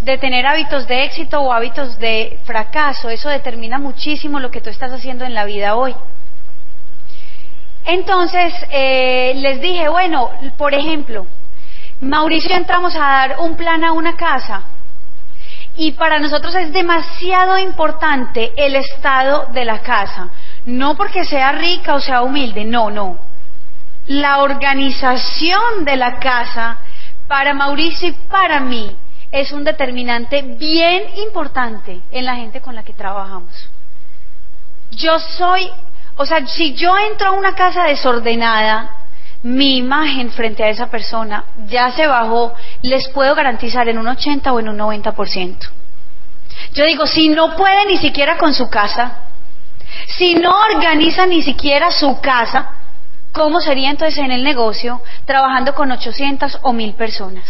de 0.00 0.16
tener 0.16 0.46
hábitos 0.46 0.86
de 0.86 1.04
éxito 1.04 1.42
o 1.42 1.52
hábitos 1.52 1.98
de 1.98 2.38
fracaso. 2.44 3.10
Eso 3.10 3.28
determina 3.28 3.78
muchísimo 3.78 4.40
lo 4.40 4.50
que 4.50 4.62
tú 4.62 4.70
estás 4.70 4.90
haciendo 4.90 5.26
en 5.26 5.34
la 5.34 5.44
vida 5.44 5.76
hoy. 5.76 5.94
Entonces 7.84 8.54
eh, 8.70 9.34
les 9.36 9.60
dije, 9.60 9.90
bueno, 9.90 10.30
por 10.56 10.72
ejemplo, 10.72 11.26
Mauricio 12.00 12.56
entramos 12.56 12.96
a 12.96 13.00
dar 13.00 13.36
un 13.40 13.56
plan 13.56 13.84
a 13.84 13.92
una 13.92 14.16
casa 14.16 14.62
y 15.76 15.92
para 15.92 16.18
nosotros 16.18 16.54
es 16.54 16.72
demasiado 16.72 17.58
importante 17.58 18.52
el 18.56 18.76
estado 18.76 19.46
de 19.52 19.64
la 19.64 19.80
casa. 19.80 20.30
No 20.64 20.96
porque 20.96 21.24
sea 21.24 21.52
rica 21.52 21.94
o 21.94 22.00
sea 22.00 22.22
humilde, 22.22 22.64
no, 22.64 22.90
no. 22.90 23.18
La 24.06 24.42
organización 24.42 25.84
de 25.84 25.96
la 25.96 26.18
casa 26.18 26.78
para 27.28 27.54
Mauricio 27.54 28.08
y 28.08 28.12
para 28.12 28.60
mí 28.60 28.96
es 29.30 29.52
un 29.52 29.64
determinante 29.64 30.42
bien 30.42 31.18
importante 31.18 32.00
en 32.10 32.24
la 32.24 32.36
gente 32.36 32.60
con 32.60 32.74
la 32.74 32.82
que 32.82 32.92
trabajamos. 32.92 33.68
Yo 34.92 35.18
soy, 35.18 35.70
o 36.16 36.24
sea, 36.24 36.46
si 36.46 36.74
yo 36.74 36.96
entro 36.96 37.28
a 37.28 37.32
una 37.32 37.54
casa 37.54 37.84
desordenada, 37.84 38.95
mi 39.46 39.76
imagen 39.76 40.32
frente 40.32 40.64
a 40.64 40.70
esa 40.70 40.88
persona 40.88 41.44
ya 41.68 41.92
se 41.92 42.04
bajó, 42.04 42.52
les 42.82 43.08
puedo 43.10 43.32
garantizar 43.36 43.88
en 43.88 43.96
un 43.96 44.08
80 44.08 44.52
o 44.52 44.58
en 44.58 44.68
un 44.68 44.76
90%. 44.76 45.70
Yo 46.72 46.84
digo, 46.84 47.06
si 47.06 47.28
no 47.28 47.54
puede 47.54 47.86
ni 47.86 47.96
siquiera 47.98 48.38
con 48.38 48.52
su 48.54 48.68
casa, 48.68 49.20
si 50.18 50.34
no 50.34 50.52
organiza 50.72 51.26
ni 51.26 51.42
siquiera 51.42 51.92
su 51.92 52.20
casa, 52.20 52.72
¿cómo 53.30 53.60
sería 53.60 53.90
entonces 53.90 54.18
en 54.18 54.32
el 54.32 54.42
negocio 54.42 55.00
trabajando 55.26 55.76
con 55.76 55.92
800 55.92 56.58
o 56.62 56.72
1000 56.72 56.94
personas? 56.94 57.44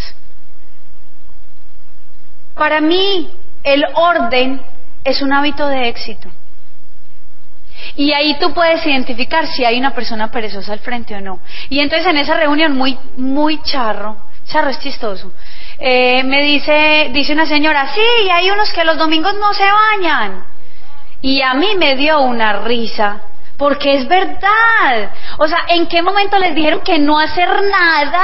Para 2.55 2.83
mí, 2.83 3.31
el 3.63 3.83
orden 3.95 4.61
es 5.03 5.23
un 5.23 5.33
hábito 5.33 5.67
de 5.67 5.89
éxito. 5.89 6.29
Y 7.97 8.13
ahí 8.13 8.37
tú 8.39 8.53
puedes 8.53 8.85
identificar 8.87 9.47
si 9.47 9.65
hay 9.65 9.79
una 9.79 9.95
persona 9.95 10.31
perezosa 10.31 10.73
al 10.73 10.81
frente 10.81 11.15
o 11.15 11.21
no. 11.21 11.41
Y 11.69 11.81
entonces 11.81 12.07
en 12.07 12.19
esa 12.19 12.35
reunión 12.35 12.77
muy, 12.77 12.99
muy 13.17 13.61
charro, 13.63 14.17
charro 14.47 14.71
es 14.71 14.79
chistoso, 14.81 15.33
eh, 15.79 16.23
me 16.25 16.43
dice, 16.43 17.11
dice 17.13 17.33
una 17.33 17.47
señora, 17.47 17.89
sí, 17.95 18.31
hay 18.31 18.51
unos 18.51 18.73
que 18.73 18.85
los 18.85 18.97
domingos 18.97 19.35
no 19.35 19.53
se 19.53 19.65
bañan. 19.65 20.45
Y 21.21 21.41
a 21.43 21.55
mí 21.55 21.77
me 21.77 21.97
dio 21.97 22.21
una 22.21 22.61
risa, 22.61 23.23
porque 23.57 23.97
es 23.97 24.07
verdad. 24.07 25.11
O 25.39 25.49
sea, 25.49 25.65
¿en 25.69 25.87
qué 25.87 26.03
momento 26.03 26.39
les 26.39 26.55
dijeron 26.55 26.81
que 26.81 26.99
no 26.99 27.19
hacer 27.19 27.49
nada 27.49 28.23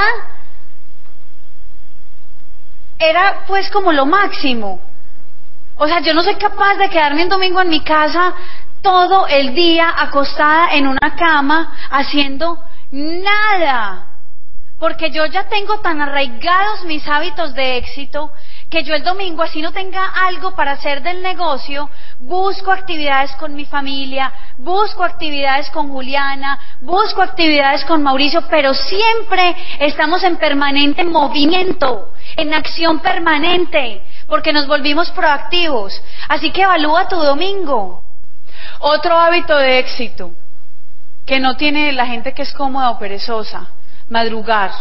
era 2.99 3.43
pues 3.47 3.69
como 3.69 3.91
lo 3.91 4.05
máximo? 4.05 4.79
O 5.75 5.87
sea, 5.87 5.99
yo 6.01 6.13
no 6.13 6.23
soy 6.23 6.35
capaz 6.35 6.75
de 6.75 6.89
quedarme 6.89 7.23
un 7.23 7.29
domingo 7.29 7.59
en 7.61 7.69
mi 7.69 7.81
casa 7.81 8.33
todo 8.83 9.27
el 9.27 9.55
día 9.55 9.91
acostada 9.97 10.73
en 10.73 10.87
una 10.87 11.15
cama 11.15 11.73
haciendo 11.89 12.59
nada. 12.91 14.09
Porque 14.77 15.11
yo 15.11 15.25
ya 15.27 15.47
tengo 15.47 15.79
tan 15.79 16.01
arraigados 16.01 16.83
mis 16.83 17.07
hábitos 17.07 17.53
de 17.53 17.77
éxito 17.77 18.31
que 18.69 18.83
yo 18.83 18.95
el 18.95 19.03
domingo, 19.03 19.43
así 19.43 19.61
no 19.61 19.71
tenga 19.71 20.03
algo 20.25 20.55
para 20.55 20.73
hacer 20.73 21.01
del 21.03 21.21
negocio, 21.21 21.89
busco 22.19 22.71
actividades 22.71 23.31
con 23.35 23.55
mi 23.55 23.65
familia, 23.65 24.33
busco 24.57 25.03
actividades 25.03 25.69
con 25.69 25.89
Juliana, 25.89 26.59
busco 26.81 27.21
actividades 27.21 27.85
con 27.85 28.03
Mauricio, 28.03 28.41
pero 28.49 28.73
siempre 28.73 29.55
estamos 29.79 30.23
en 30.23 30.37
permanente 30.37 31.05
movimiento, 31.05 32.11
en 32.35 32.53
acción 32.53 32.99
permanente, 32.99 34.01
porque 34.27 34.51
nos 34.51 34.67
volvimos 34.67 35.11
proactivos. 35.11 36.01
Así 36.27 36.51
que 36.51 36.63
evalúa 36.63 37.07
tu 37.07 37.15
domingo. 37.15 38.02
Otro 38.85 39.17
hábito 39.17 39.57
de 39.57 39.79
éxito 39.79 40.31
que 41.25 41.39
no 41.39 41.55
tiene 41.55 41.93
la 41.93 42.05
gente 42.05 42.33
que 42.33 42.41
es 42.41 42.51
cómoda 42.51 42.89
o 42.89 42.99
perezosa, 42.99 43.69
madrugar. 44.09 44.71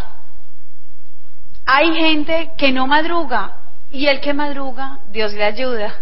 Hay 1.64 1.94
gente 1.94 2.50
que 2.58 2.72
no 2.72 2.88
madruga 2.88 3.58
y 3.92 4.08
el 4.08 4.20
que 4.20 4.34
madruga, 4.34 4.98
Dios 5.12 5.32
le 5.34 5.44
ayuda. 5.44 5.94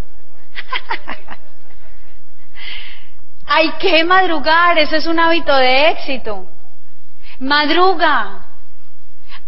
Hay 3.47 3.73
que 3.73 4.03
madrugar, 4.03 4.79
eso 4.79 4.97
es 4.97 5.07
un 5.07 5.21
hábito 5.21 5.55
de 5.55 5.91
éxito. 5.91 6.47
Madruga, 7.39 8.47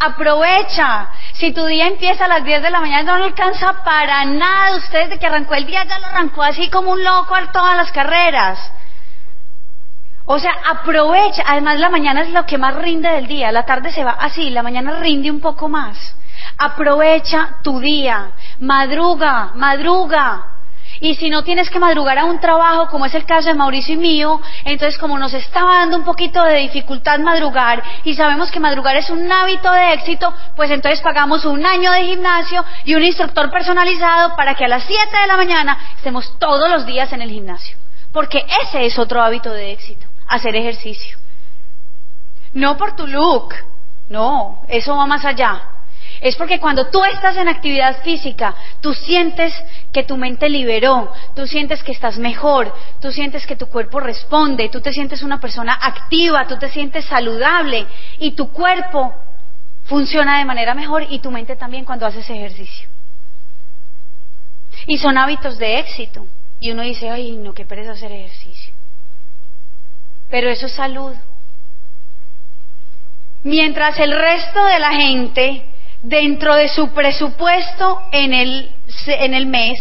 aprovecha. 0.06 1.08
Si 1.34 1.52
tu 1.52 1.64
día 1.66 1.86
empieza 1.86 2.24
a 2.24 2.28
las 2.28 2.44
10 2.44 2.62
de 2.62 2.70
la 2.70 2.80
mañana, 2.80 3.18
no 3.18 3.24
alcanza 3.24 3.82
para 3.84 4.24
nada. 4.24 4.76
Usted 4.76 5.04
desde 5.04 5.18
que 5.18 5.26
arrancó 5.26 5.54
el 5.54 5.66
día 5.66 5.84
ya 5.84 5.98
lo 5.98 6.06
arrancó 6.06 6.42
así 6.42 6.68
como 6.70 6.92
un 6.92 7.02
loco 7.02 7.34
a 7.34 7.52
todas 7.52 7.76
las 7.76 7.92
carreras. 7.92 8.72
O 10.24 10.38
sea, 10.38 10.52
aprovecha. 10.70 11.42
Además, 11.46 11.78
la 11.78 11.90
mañana 11.90 12.22
es 12.22 12.30
lo 12.30 12.46
que 12.46 12.58
más 12.58 12.74
rinde 12.74 13.08
del 13.08 13.26
día. 13.26 13.52
La 13.52 13.64
tarde 13.64 13.92
se 13.92 14.04
va 14.04 14.12
así, 14.12 14.50
la 14.50 14.62
mañana 14.62 15.00
rinde 15.00 15.30
un 15.30 15.40
poco 15.40 15.68
más. 15.68 16.16
Aprovecha 16.58 17.56
tu 17.62 17.80
día, 17.80 18.32
madruga, 18.60 19.52
madruga. 19.54 20.51
Y 21.02 21.16
si 21.16 21.30
no 21.30 21.42
tienes 21.42 21.68
que 21.68 21.80
madrugar 21.80 22.16
a 22.16 22.26
un 22.26 22.38
trabajo, 22.38 22.86
como 22.86 23.06
es 23.06 23.14
el 23.14 23.26
caso 23.26 23.48
de 23.48 23.54
Mauricio 23.54 23.94
y 23.94 23.98
mío, 23.98 24.40
entonces 24.64 24.96
como 25.00 25.18
nos 25.18 25.34
estaba 25.34 25.78
dando 25.78 25.96
un 25.96 26.04
poquito 26.04 26.40
de 26.44 26.58
dificultad 26.58 27.18
madrugar 27.18 27.82
y 28.04 28.14
sabemos 28.14 28.52
que 28.52 28.60
madrugar 28.60 28.94
es 28.94 29.10
un 29.10 29.30
hábito 29.30 29.72
de 29.72 29.94
éxito, 29.94 30.32
pues 30.54 30.70
entonces 30.70 31.00
pagamos 31.00 31.44
un 31.44 31.66
año 31.66 31.90
de 31.90 32.04
gimnasio 32.04 32.64
y 32.84 32.94
un 32.94 33.02
instructor 33.02 33.50
personalizado 33.50 34.36
para 34.36 34.54
que 34.54 34.64
a 34.64 34.68
las 34.68 34.84
7 34.84 35.02
de 35.22 35.26
la 35.26 35.36
mañana 35.36 35.76
estemos 35.96 36.38
todos 36.38 36.70
los 36.70 36.86
días 36.86 37.12
en 37.12 37.20
el 37.20 37.30
gimnasio. 37.30 37.76
Porque 38.12 38.46
ese 38.62 38.86
es 38.86 38.96
otro 38.96 39.20
hábito 39.20 39.52
de 39.52 39.72
éxito, 39.72 40.06
hacer 40.28 40.54
ejercicio. 40.54 41.18
No 42.52 42.76
por 42.76 42.94
tu 42.94 43.08
look, 43.08 43.56
no, 44.08 44.62
eso 44.68 44.96
va 44.96 45.06
más 45.06 45.24
allá. 45.24 45.62
Es 46.22 46.36
porque 46.36 46.60
cuando 46.60 46.86
tú 46.86 47.04
estás 47.04 47.36
en 47.36 47.48
actividad 47.48 48.00
física, 48.04 48.54
tú 48.80 48.94
sientes 48.94 49.52
que 49.92 50.04
tu 50.04 50.16
mente 50.16 50.48
liberó, 50.48 51.12
tú 51.34 51.48
sientes 51.48 51.82
que 51.82 51.90
estás 51.90 52.16
mejor, 52.16 52.72
tú 53.00 53.10
sientes 53.10 53.44
que 53.44 53.56
tu 53.56 53.66
cuerpo 53.66 53.98
responde, 53.98 54.68
tú 54.68 54.80
te 54.80 54.92
sientes 54.92 55.24
una 55.24 55.40
persona 55.40 55.76
activa, 55.82 56.46
tú 56.46 56.56
te 56.60 56.70
sientes 56.70 57.06
saludable 57.06 57.88
y 58.20 58.30
tu 58.30 58.52
cuerpo 58.52 59.12
funciona 59.86 60.38
de 60.38 60.44
manera 60.44 60.74
mejor 60.74 61.04
y 61.10 61.18
tu 61.18 61.32
mente 61.32 61.56
también 61.56 61.84
cuando 61.84 62.06
haces 62.06 62.30
ejercicio. 62.30 62.88
Y 64.86 64.98
son 64.98 65.18
hábitos 65.18 65.58
de 65.58 65.80
éxito. 65.80 66.24
Y 66.60 66.70
uno 66.70 66.82
dice, 66.82 67.10
ay, 67.10 67.32
no, 67.32 67.52
qué 67.52 67.64
pereza 67.64 67.92
hacer 67.92 68.12
ejercicio. 68.12 68.72
Pero 70.30 70.48
eso 70.48 70.66
es 70.66 70.72
salud. 70.72 71.14
Mientras 73.42 73.98
el 73.98 74.12
resto 74.12 74.64
de 74.64 74.78
la 74.78 74.92
gente 74.92 75.71
dentro 76.02 76.54
de 76.56 76.68
su 76.68 76.90
presupuesto 76.90 78.02
en 78.10 78.34
el, 78.34 78.74
en 79.06 79.34
el 79.34 79.46
mes, 79.46 79.78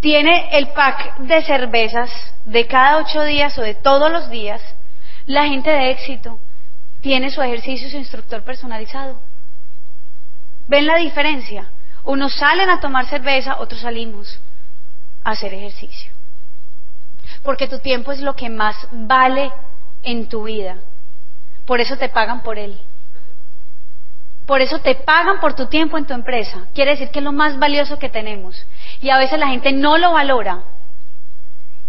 tiene 0.00 0.48
el 0.58 0.68
pack 0.68 1.18
de 1.18 1.42
cervezas 1.42 2.10
de 2.44 2.66
cada 2.66 2.98
ocho 2.98 3.22
días 3.22 3.56
o 3.56 3.62
de 3.62 3.74
todos 3.74 4.10
los 4.10 4.28
días, 4.30 4.60
la 5.26 5.46
gente 5.46 5.70
de 5.70 5.90
éxito 5.92 6.40
tiene 7.00 7.30
su 7.30 7.40
ejercicio, 7.40 7.88
su 7.88 7.96
instructor 7.96 8.42
personalizado. 8.42 9.20
¿Ven 10.66 10.86
la 10.86 10.96
diferencia? 10.96 11.70
Unos 12.04 12.34
salen 12.34 12.68
a 12.68 12.80
tomar 12.80 13.06
cerveza, 13.06 13.58
otros 13.58 13.80
salimos 13.80 14.40
a 15.22 15.30
hacer 15.30 15.54
ejercicio. 15.54 16.12
Porque 17.44 17.68
tu 17.68 17.78
tiempo 17.78 18.10
es 18.10 18.20
lo 18.20 18.34
que 18.34 18.50
más 18.50 18.76
vale 18.90 19.52
en 20.02 20.28
tu 20.28 20.44
vida. 20.44 20.78
Por 21.64 21.80
eso 21.80 21.96
te 21.96 22.08
pagan 22.08 22.42
por 22.42 22.58
él. 22.58 22.80
Por 24.52 24.60
eso 24.60 24.80
te 24.80 24.94
pagan 24.96 25.40
por 25.40 25.54
tu 25.54 25.64
tiempo 25.64 25.96
en 25.96 26.04
tu 26.04 26.12
empresa. 26.12 26.66
Quiere 26.74 26.90
decir 26.90 27.08
que 27.08 27.20
es 27.20 27.24
lo 27.24 27.32
más 27.32 27.58
valioso 27.58 27.98
que 27.98 28.10
tenemos. 28.10 28.66
Y 29.00 29.08
a 29.08 29.16
veces 29.16 29.38
la 29.38 29.48
gente 29.48 29.72
no 29.72 29.96
lo 29.96 30.12
valora. 30.12 30.64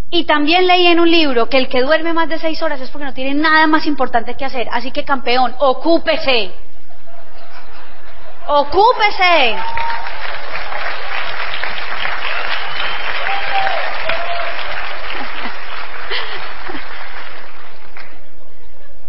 Y 0.10 0.24
también 0.24 0.66
leí 0.66 0.88
en 0.88 1.02
un 1.02 1.12
libro 1.12 1.50
que 1.50 1.58
el 1.58 1.68
que 1.68 1.82
duerme 1.82 2.14
más 2.14 2.30
de 2.30 2.40
seis 2.40 2.62
horas 2.62 2.80
es 2.80 2.90
porque 2.90 3.04
no 3.04 3.14
tiene 3.14 3.34
nada 3.34 3.68
más 3.68 3.86
importante 3.86 4.36
que 4.36 4.46
hacer. 4.46 4.70
Así 4.72 4.92
que 4.92 5.04
campeón, 5.04 5.54
ocúpese. 5.60 6.52
Ocúpese. 8.48 9.58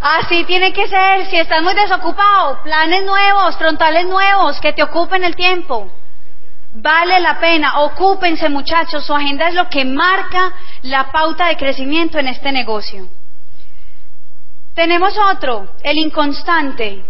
Así 0.04 0.44
tiene 0.44 0.70
que 0.75 0.87
ser. 0.87 1.25
Si 1.30 1.37
estás 1.38 1.62
muy 1.62 1.73
desocupado, 1.73 2.62
planes 2.62 3.06
nuevos, 3.06 3.56
frontales 3.56 4.04
nuevos, 4.04 4.61
que 4.61 4.75
te 4.75 4.82
ocupen 4.82 5.25
el 5.25 5.34
tiempo. 5.34 5.90
Vale 6.75 7.20
la 7.20 7.40
pena, 7.40 7.80
ocúpense 7.80 8.50
muchachos, 8.50 9.06
su 9.06 9.14
agenda 9.14 9.49
es 9.49 9.54
lo 9.54 9.66
que 9.70 9.87
marca 9.87 10.52
la 10.82 11.11
pauta 11.11 11.46
de 11.46 11.56
crecimiento 11.56 12.18
en 12.18 12.28
este 12.28 12.52
negocio. 12.52 13.08
Tenemos 14.75 15.16
otro, 15.16 15.73
el 15.82 15.96
inconstante. 15.96 17.02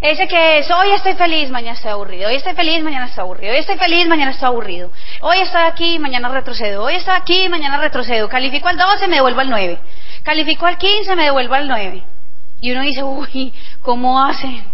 Ese 0.00 0.26
que 0.26 0.58
es, 0.58 0.70
hoy 0.70 0.90
estoy 0.92 1.14
feliz, 1.14 1.50
mañana 1.50 1.76
estoy 1.76 1.90
aburrido, 1.90 2.28
hoy 2.28 2.36
estoy 2.36 2.54
feliz, 2.54 2.82
mañana 2.82 3.06
estoy 3.06 3.22
aburrido, 3.22 3.52
hoy 3.52 3.58
estoy 3.58 3.76
feliz, 3.76 4.06
mañana 4.06 4.30
estoy 4.30 4.46
aburrido, 4.46 4.90
hoy 5.20 5.36
estoy 5.38 5.62
aquí, 5.62 5.98
mañana 5.98 6.28
retrocedo, 6.28 6.82
hoy 6.82 6.94
estoy 6.94 7.14
aquí, 7.14 7.48
mañana 7.50 7.76
retrocedo, 7.76 8.26
califico 8.28 8.68
al 8.68 8.78
12, 8.78 9.08
me 9.08 9.16
devuelvo 9.16 9.40
al 9.40 9.50
9, 9.50 9.78
califico 10.24 10.66
al 10.66 10.78
15, 10.78 11.14
me 11.14 11.24
devuelvo 11.24 11.54
al 11.54 11.68
9. 11.68 12.02
Y 12.60 12.72
uno 12.72 12.80
dice, 12.80 13.04
uy, 13.04 13.52
¿cómo 13.82 14.20
hacen? 14.20 14.64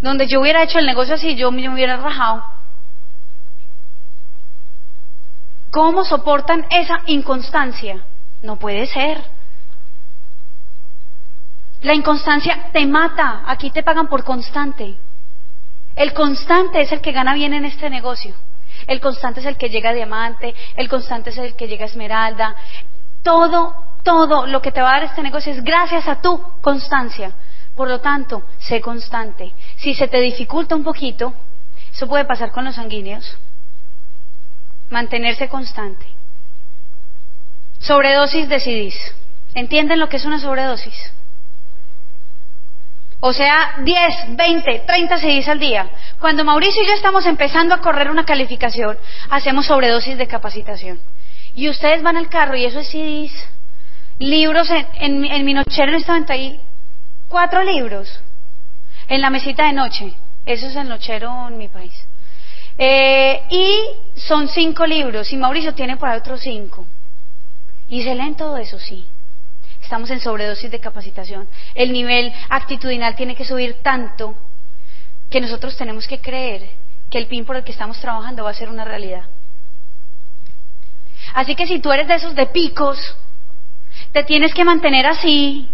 Donde 0.00 0.26
yo 0.26 0.40
hubiera 0.40 0.62
hecho 0.62 0.78
el 0.78 0.86
negocio 0.86 1.14
así, 1.14 1.36
yo 1.36 1.52
me 1.52 1.68
hubiera 1.68 1.96
rajado. 1.96 2.42
¿Cómo 5.70 6.04
soportan 6.04 6.66
esa 6.70 7.02
inconstancia? 7.06 8.04
No 8.42 8.56
puede 8.56 8.86
ser. 8.86 9.22
La 11.82 11.94
inconstancia 11.94 12.70
te 12.72 12.86
mata. 12.86 13.42
Aquí 13.46 13.70
te 13.70 13.82
pagan 13.82 14.08
por 14.08 14.24
constante. 14.24 14.96
El 15.96 16.14
constante 16.14 16.80
es 16.80 16.92
el 16.92 17.00
que 17.00 17.12
gana 17.12 17.34
bien 17.34 17.54
en 17.54 17.64
este 17.64 17.90
negocio. 17.90 18.34
El 18.86 19.00
constante 19.00 19.40
es 19.40 19.46
el 19.46 19.56
que 19.56 19.68
llega 19.68 19.90
a 19.90 19.94
diamante. 19.94 20.54
El 20.76 20.88
constante 20.88 21.30
es 21.30 21.38
el 21.38 21.56
que 21.56 21.68
llega 21.68 21.84
a 21.84 21.88
esmeralda. 21.88 22.56
Todo, 23.22 23.83
todo 24.04 24.46
lo 24.46 24.62
que 24.62 24.70
te 24.70 24.80
va 24.80 24.90
a 24.90 25.00
dar 25.00 25.04
este 25.04 25.22
negocio 25.22 25.52
es 25.52 25.64
gracias 25.64 26.06
a 26.06 26.20
tu 26.20 26.40
constancia. 26.60 27.32
Por 27.74 27.88
lo 27.88 28.00
tanto, 28.00 28.44
sé 28.58 28.80
constante. 28.80 29.52
Si 29.76 29.94
se 29.94 30.06
te 30.06 30.20
dificulta 30.20 30.76
un 30.76 30.84
poquito, 30.84 31.34
eso 31.92 32.06
puede 32.06 32.24
pasar 32.24 32.52
con 32.52 32.64
los 32.64 32.76
sanguíneos, 32.76 33.36
mantenerse 34.90 35.48
constante. 35.48 36.06
Sobredosis 37.80 38.48
de 38.48 38.60
CDs. 38.60 39.14
¿Entienden 39.54 40.00
lo 40.00 40.08
que 40.08 40.18
es 40.18 40.24
una 40.24 40.38
sobredosis? 40.38 41.12
O 43.20 43.32
sea, 43.32 43.76
10, 43.82 44.36
20, 44.36 44.80
30 44.86 45.18
CDs 45.18 45.48
al 45.48 45.58
día. 45.58 45.88
Cuando 46.18 46.44
Mauricio 46.44 46.82
y 46.82 46.86
yo 46.86 46.92
estamos 46.92 47.24
empezando 47.24 47.74
a 47.74 47.80
correr 47.80 48.10
una 48.10 48.26
calificación, 48.26 48.98
hacemos 49.30 49.66
sobredosis 49.66 50.18
de 50.18 50.26
capacitación. 50.26 51.00
Y 51.54 51.68
ustedes 51.70 52.02
van 52.02 52.18
al 52.18 52.28
carro 52.28 52.56
y 52.56 52.66
eso 52.66 52.80
es 52.80 52.88
CDs. 52.88 53.32
Libros 54.18 54.68
en, 54.70 55.24
en, 55.24 55.44
mi 55.44 55.54
nochero 55.54 55.90
en 55.90 55.98
este 55.98 56.12
momento 56.12 56.64
cuatro 57.28 57.64
libros 57.64 58.20
en 59.08 59.20
la 59.20 59.30
mesita 59.30 59.66
de 59.66 59.72
noche. 59.72 60.14
Eso 60.46 60.66
es 60.66 60.76
el 60.76 60.88
nochero 60.88 61.48
en 61.48 61.58
mi 61.58 61.68
país. 61.68 61.92
Eh, 62.76 63.42
y 63.50 64.20
son 64.20 64.48
cinco 64.48 64.86
libros 64.86 65.32
y 65.32 65.36
Mauricio 65.36 65.74
tiene 65.74 65.96
por 65.96 66.08
ahí 66.08 66.18
otros 66.18 66.40
cinco. 66.40 66.86
Y 67.88 68.02
se 68.02 68.14
leen 68.14 68.36
todo 68.36 68.56
eso, 68.56 68.78
sí. 68.78 69.06
Estamos 69.82 70.10
en 70.10 70.20
sobredosis 70.20 70.70
de 70.70 70.80
capacitación. 70.80 71.46
El 71.74 71.92
nivel 71.92 72.32
actitudinal 72.48 73.14
tiene 73.16 73.34
que 73.34 73.44
subir 73.44 73.82
tanto 73.82 74.34
que 75.30 75.40
nosotros 75.40 75.76
tenemos 75.76 76.06
que 76.06 76.20
creer 76.20 76.70
que 77.10 77.18
el 77.18 77.26
PIN 77.26 77.44
por 77.44 77.56
el 77.56 77.64
que 77.64 77.72
estamos 77.72 78.00
trabajando 78.00 78.44
va 78.44 78.50
a 78.50 78.54
ser 78.54 78.68
una 78.68 78.84
realidad. 78.84 79.24
Así 81.34 81.54
que 81.54 81.66
si 81.66 81.80
tú 81.80 81.92
eres 81.92 82.08
de 82.08 82.14
esos 82.14 82.34
de 82.34 82.46
picos, 82.46 83.16
te 84.14 84.22
tienes 84.22 84.54
que 84.54 84.64
mantener 84.64 85.06
así, 85.06 85.68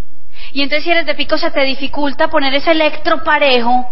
y 0.54 0.62
entonces 0.62 0.84
si 0.84 0.90
eres 0.90 1.04
de 1.04 1.14
pico 1.14 1.36
se 1.36 1.50
te 1.50 1.62
dificulta 1.62 2.28
poner 2.28 2.54
ese 2.54 2.70
electro 2.70 3.22
parejo. 3.22 3.86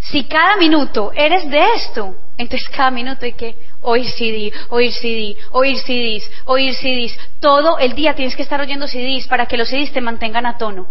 Si 0.00 0.24
cada 0.24 0.56
minuto 0.56 1.10
eres 1.14 1.48
de 1.48 1.64
esto, 1.74 2.14
entonces 2.36 2.68
cada 2.68 2.90
minuto 2.90 3.24
hay 3.24 3.32
que 3.32 3.56
oír 3.80 4.06
CD, 4.10 4.52
oír 4.68 4.92
CD, 4.92 5.36
oír 5.50 5.78
CDs, 5.78 6.30
oír 6.44 6.74
CDs. 6.74 7.18
Todo 7.40 7.78
el 7.78 7.94
día 7.94 8.14
tienes 8.14 8.36
que 8.36 8.42
estar 8.42 8.60
oyendo 8.60 8.86
CDs 8.86 9.26
para 9.28 9.46
que 9.46 9.56
los 9.56 9.70
CDs 9.70 9.90
te 9.90 10.02
mantengan 10.02 10.44
a 10.44 10.58
tono. 10.58 10.88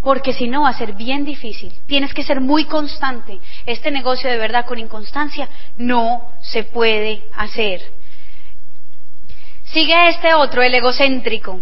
Porque 0.00 0.32
si 0.32 0.46
no 0.46 0.62
va 0.62 0.68
a 0.68 0.78
ser 0.78 0.92
bien 0.92 1.24
difícil. 1.24 1.72
Tienes 1.86 2.14
que 2.14 2.22
ser 2.22 2.40
muy 2.40 2.66
constante. 2.66 3.40
Este 3.66 3.90
negocio 3.90 4.30
de 4.30 4.38
verdad 4.38 4.64
con 4.64 4.78
inconstancia 4.78 5.48
no 5.76 6.30
se 6.40 6.62
puede 6.62 7.24
hacer. 7.34 8.01
Sigue 9.72 10.08
este 10.08 10.34
otro, 10.34 10.62
el 10.62 10.74
egocéntrico. 10.74 11.60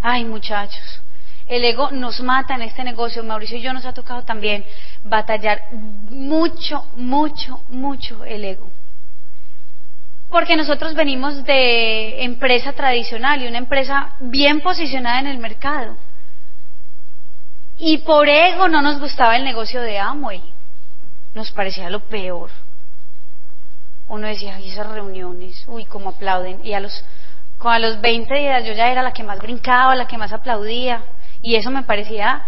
Ay, 0.00 0.24
muchachos, 0.24 1.00
el 1.46 1.64
ego 1.64 1.90
nos 1.92 2.20
mata 2.20 2.54
en 2.54 2.62
este 2.62 2.82
negocio. 2.82 3.22
Mauricio 3.22 3.58
y 3.58 3.62
yo 3.62 3.72
nos 3.72 3.86
ha 3.86 3.92
tocado 3.92 4.24
también 4.24 4.64
batallar 5.04 5.62
mucho, 5.72 6.86
mucho, 6.96 7.62
mucho 7.68 8.24
el 8.24 8.44
ego. 8.44 8.68
Porque 10.30 10.56
nosotros 10.56 10.94
venimos 10.94 11.44
de 11.44 12.24
empresa 12.24 12.72
tradicional 12.72 13.40
y 13.42 13.46
una 13.46 13.58
empresa 13.58 14.14
bien 14.20 14.60
posicionada 14.60 15.20
en 15.20 15.28
el 15.28 15.38
mercado. 15.38 15.96
Y 17.78 17.98
por 17.98 18.28
ego 18.28 18.68
no 18.68 18.82
nos 18.82 18.98
gustaba 18.98 19.36
el 19.36 19.44
negocio 19.44 19.80
de 19.80 19.98
Amway. 19.98 20.42
Nos 21.34 21.52
parecía 21.52 21.88
lo 21.88 22.00
peor. 22.00 22.50
Uno 24.08 24.26
decía, 24.26 24.58
esas 24.58 24.88
reuniones, 24.88 25.64
uy, 25.68 25.84
cómo 25.84 26.10
aplauden. 26.10 26.64
Y 26.64 26.72
a 26.72 26.80
los 26.80 27.04
como 27.58 27.70
a 27.70 27.78
los 27.78 28.00
20 28.00 28.34
días 28.34 28.64
yo 28.64 28.72
ya 28.72 28.88
era 28.88 29.02
la 29.02 29.12
que 29.12 29.22
más 29.22 29.38
brincaba, 29.38 29.94
la 29.94 30.06
que 30.06 30.16
más 30.16 30.32
aplaudía. 30.32 31.02
Y 31.42 31.56
eso 31.56 31.70
me 31.70 31.82
parecía... 31.82 32.42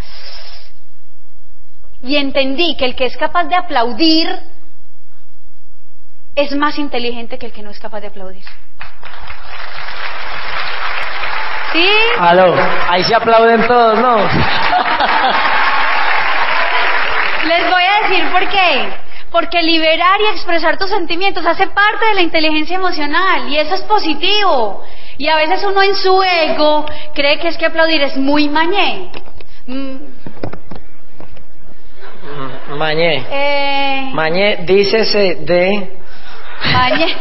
Y 2.03 2.16
entendí 2.16 2.77
que 2.77 2.87
el 2.87 2.96
que 2.96 3.05
es 3.05 3.16
capaz 3.18 3.44
de 3.44 3.57
aplaudir 3.57 4.27
es 6.35 6.53
más 6.57 6.79
inteligente 6.79 7.38
que 7.38 7.44
el 7.46 7.53
que 7.53 7.62
no 7.62 7.68
es 7.70 7.79
capaz 7.79 8.01
de 8.01 8.07
aplaudir. 8.07 8.44
¿Sí? 11.73 11.88
Aló, 12.18 12.55
ahí 12.88 13.05
se 13.05 13.14
aplauden 13.14 13.66
todos, 13.66 13.99
¿no? 13.99 14.16
Les 17.44 17.70
voy 17.70 17.83
a 17.83 18.09
decir 18.09 18.25
por 18.33 18.49
qué. 18.49 18.88
Porque 19.31 19.62
liberar 19.62 20.20
y 20.20 20.27
expresar 20.35 20.77
tus 20.79 20.90
sentimientos 20.90 21.46
hace 21.46 21.68
parte 21.68 22.07
de 22.07 22.14
la 22.14 22.23
inteligencia 22.23 22.77
emocional 22.77 23.49
y 23.49 23.59
eso 23.59 23.75
es 23.75 23.83
positivo. 23.83 24.83
Y 25.20 25.28
a 25.28 25.37
veces 25.37 25.62
uno 25.64 25.83
en 25.83 25.94
su 25.96 26.22
ego 26.22 26.87
cree 27.12 27.38
que 27.38 27.48
es 27.48 27.59
que 27.59 27.66
aplaudir 27.66 28.00
es 28.00 28.16
muy 28.16 28.48
mañé. 28.48 29.11
Mm. 29.66 29.96
Mañé. 32.78 33.26
Eh... 33.30 34.11
Mañé, 34.14 34.61
dícese 34.64 35.35
de... 35.40 35.90
Mañé. 36.72 37.14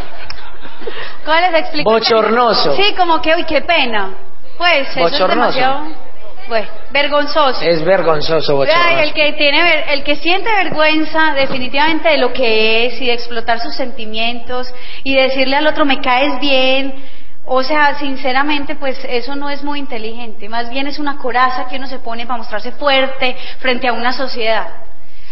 ¿Cómo 1.25 1.39
les 1.41 1.59
explico? 1.59 1.91
Bochornoso. 1.91 2.73
Sí, 2.77 2.95
como 2.95 3.21
que, 3.21 3.35
uy, 3.35 3.43
qué 3.43 3.59
pena. 3.63 4.13
Pues, 4.57 4.91
eso 4.91 5.01
Bochornoso. 5.01 5.49
es 5.49 5.55
demasiado... 5.55 6.09
Pues, 6.47 6.67
vergonzoso. 6.91 7.61
Es 7.65 7.83
vergonzoso, 7.83 8.55
bochornoso. 8.55 8.99
El 9.01 9.13
que, 9.13 9.33
tiene, 9.33 9.93
el 9.93 10.05
que 10.05 10.15
siente 10.15 10.49
vergüenza 10.49 11.33
definitivamente 11.35 12.07
de 12.07 12.17
lo 12.17 12.31
que 12.31 12.85
es 12.85 13.01
y 13.01 13.07
de 13.07 13.13
explotar 13.13 13.59
sus 13.59 13.75
sentimientos 13.75 14.73
y 15.03 15.15
decirle 15.15 15.57
al 15.57 15.67
otro, 15.67 15.83
me 15.83 15.99
caes 15.99 16.39
bien, 16.39 17.18
o 17.51 17.63
sea, 17.63 17.97
sinceramente, 17.97 18.75
pues 18.75 19.03
eso 19.09 19.35
no 19.35 19.49
es 19.49 19.63
muy 19.63 19.79
inteligente, 19.79 20.47
más 20.47 20.69
bien 20.69 20.85
es 20.85 20.99
una 20.99 21.17
coraza 21.17 21.67
que 21.67 21.77
uno 21.77 21.87
se 21.87 21.97
pone 21.97 22.27
para 22.27 22.37
mostrarse 22.37 22.73
fuerte 22.73 23.35
frente 23.57 23.87
a 23.87 23.93
una 23.93 24.13
sociedad. 24.13 24.67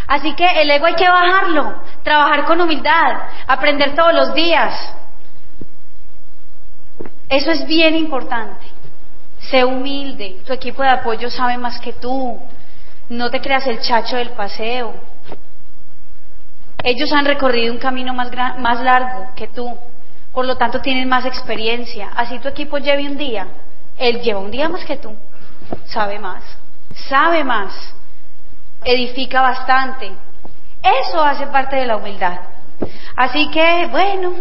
Así 0.08 0.34
que 0.34 0.44
el 0.62 0.72
ego 0.72 0.88
hay 0.88 0.96
que 0.96 1.08
bajarlo, 1.08 1.84
trabajar 2.02 2.46
con 2.46 2.60
humildad, 2.60 3.22
aprender 3.46 3.94
todos 3.94 4.16
los 4.16 4.34
días. 4.34 4.96
Eso 7.30 7.52
es 7.52 7.68
bien 7.68 7.96
importante. 7.96 8.66
Sé 9.52 9.64
humilde, 9.64 10.42
tu 10.44 10.54
equipo 10.54 10.82
de 10.82 10.90
apoyo 10.90 11.30
sabe 11.30 11.60
más 11.60 11.80
que 11.80 11.94
tú. 11.94 12.42
No 13.10 13.30
te 13.30 13.42
creas 13.42 13.68
el 13.68 13.80
chacho 13.80 14.16
del 14.16 14.32
paseo. 14.32 14.96
Ellos 16.82 17.14
han 17.14 17.26
recorrido 17.26 17.72
un 17.72 17.80
camino 17.80 18.16
más, 18.16 18.32
más 18.58 18.82
largo 18.82 19.36
que 19.36 19.50
tú 19.50 19.78
por 20.38 20.46
lo 20.46 20.56
tanto 20.56 20.82
tienen 20.82 21.10
más 21.10 21.26
experiencia. 21.26 22.12
Así 22.16 22.38
tu 22.38 22.48
equipo 22.48 22.78
lleve 22.78 23.10
un 23.10 23.18
día, 23.18 23.48
él 23.98 24.22
lleva 24.22 24.40
un 24.40 24.52
día 24.52 24.70
más 24.70 24.86
que 24.86 24.98
tú, 24.98 25.12
sabe 25.88 26.20
más, 26.20 26.44
sabe 27.10 27.44
más, 27.44 27.74
edifica 28.84 29.42
bastante. 29.42 30.12
Eso 30.84 31.24
hace 31.24 31.48
parte 31.48 31.78
de 31.78 31.88
la 31.88 31.98
humildad. 31.98 32.38
Así 33.16 33.50
que, 33.50 33.88
bueno, 33.90 34.36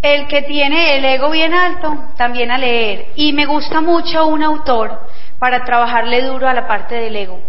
el 0.00 0.28
que 0.28 0.42
tiene 0.42 0.96
el 0.96 1.04
ego 1.04 1.28
bien 1.30 1.52
alto, 1.52 2.10
también 2.16 2.52
a 2.52 2.58
leer. 2.58 3.08
Y 3.16 3.32
me 3.32 3.46
gusta 3.46 3.80
mucho 3.80 4.28
un 4.28 4.44
autor 4.44 5.08
para 5.40 5.64
trabajarle 5.64 6.22
duro 6.22 6.48
a 6.48 6.54
la 6.54 6.68
parte 6.68 6.94
del 6.94 7.16
ego. 7.16 7.40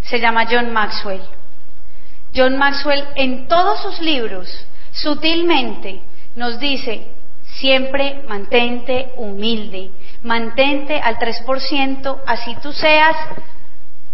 Se 0.00 0.20
llama 0.20 0.46
John 0.50 0.72
Maxwell. 0.72 1.20
John 2.34 2.56
Maxwell 2.56 3.08
en 3.14 3.46
todos 3.46 3.82
sus 3.82 4.00
libros, 4.00 4.48
sutilmente, 4.90 6.00
nos 6.36 6.60
dice, 6.60 7.08
siempre 7.54 8.22
mantente 8.28 9.12
humilde, 9.16 9.90
mantente 10.22 11.00
al 11.00 11.18
3%, 11.18 12.20
así 12.26 12.54
tú 12.62 12.72
seas 12.72 13.16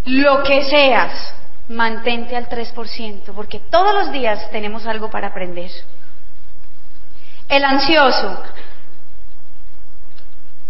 lo 0.05 0.41
que 0.43 0.63
seas, 0.63 1.35
mantente 1.69 2.35
al 2.35 2.49
3%, 2.49 3.33
porque 3.35 3.59
todos 3.59 3.93
los 3.93 4.11
días 4.11 4.49
tenemos 4.51 4.87
algo 4.87 5.09
para 5.09 5.27
aprender. 5.27 5.69
El 7.49 7.63
ansioso. 7.65 8.41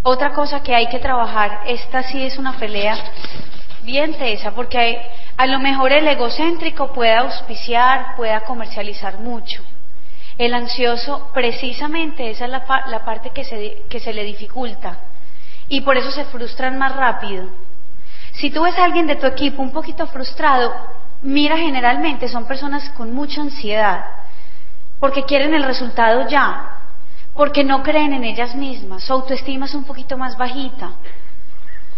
Otra 0.02 0.34
cosa 0.34 0.62
que 0.62 0.76
hay 0.76 0.88
que 0.90 1.00
trabajar, 1.00 1.62
esta 1.68 2.04
sí 2.04 2.22
es 2.24 2.38
una 2.38 2.58
pelea 2.58 2.98
bien 3.84 4.18
tesa, 4.18 4.52
porque 4.52 5.02
a 5.38 5.46
lo 5.46 5.60
mejor 5.60 5.92
el 5.92 6.08
egocéntrico 6.08 6.92
puede 6.94 7.14
auspiciar, 7.14 8.16
pueda 8.16 8.42
comercializar 8.42 9.20
mucho. 9.20 9.64
El 10.38 10.54
ansioso, 10.54 11.30
precisamente, 11.34 12.32
esa 12.32 12.46
es 12.46 12.52
la, 12.52 12.64
la 12.88 13.06
parte 13.06 13.30
que 13.30 13.44
se, 13.44 13.84
que 13.90 14.00
se 14.00 14.14
le 14.14 14.24
dificulta 14.24 14.98
y 15.68 15.82
por 15.82 15.98
eso 15.98 16.12
se 16.12 16.26
frustran 16.26 16.78
más 16.78 16.96
rápido. 16.96 17.46
Si 18.34 18.50
tú 18.50 18.64
ves 18.64 18.78
a 18.78 18.86
alguien 18.86 19.08
de 19.08 19.16
tu 19.16 19.28
equipo 19.28 19.62
un 19.62 19.72
poquito 19.72 20.08
frustrado, 20.08 20.74
mira 21.22 21.58
generalmente, 21.58 22.28
son 22.28 22.46
personas 22.46 22.90
con 22.92 23.14
mucha 23.14 23.42
ansiedad, 23.42 24.06
porque 25.00 25.24
quieren 25.24 25.54
el 25.54 25.64
resultado 25.64 26.28
ya, 26.28 26.80
porque 27.34 27.64
no 27.64 27.84
creen 27.84 28.14
en 28.14 28.24
ellas 28.24 28.56
mismas, 28.56 29.04
su 29.04 29.14
autoestima 29.14 29.66
es 29.66 29.76
un 29.76 29.84
poquito 29.84 30.18
más 30.18 30.38
bajita. 30.38 30.92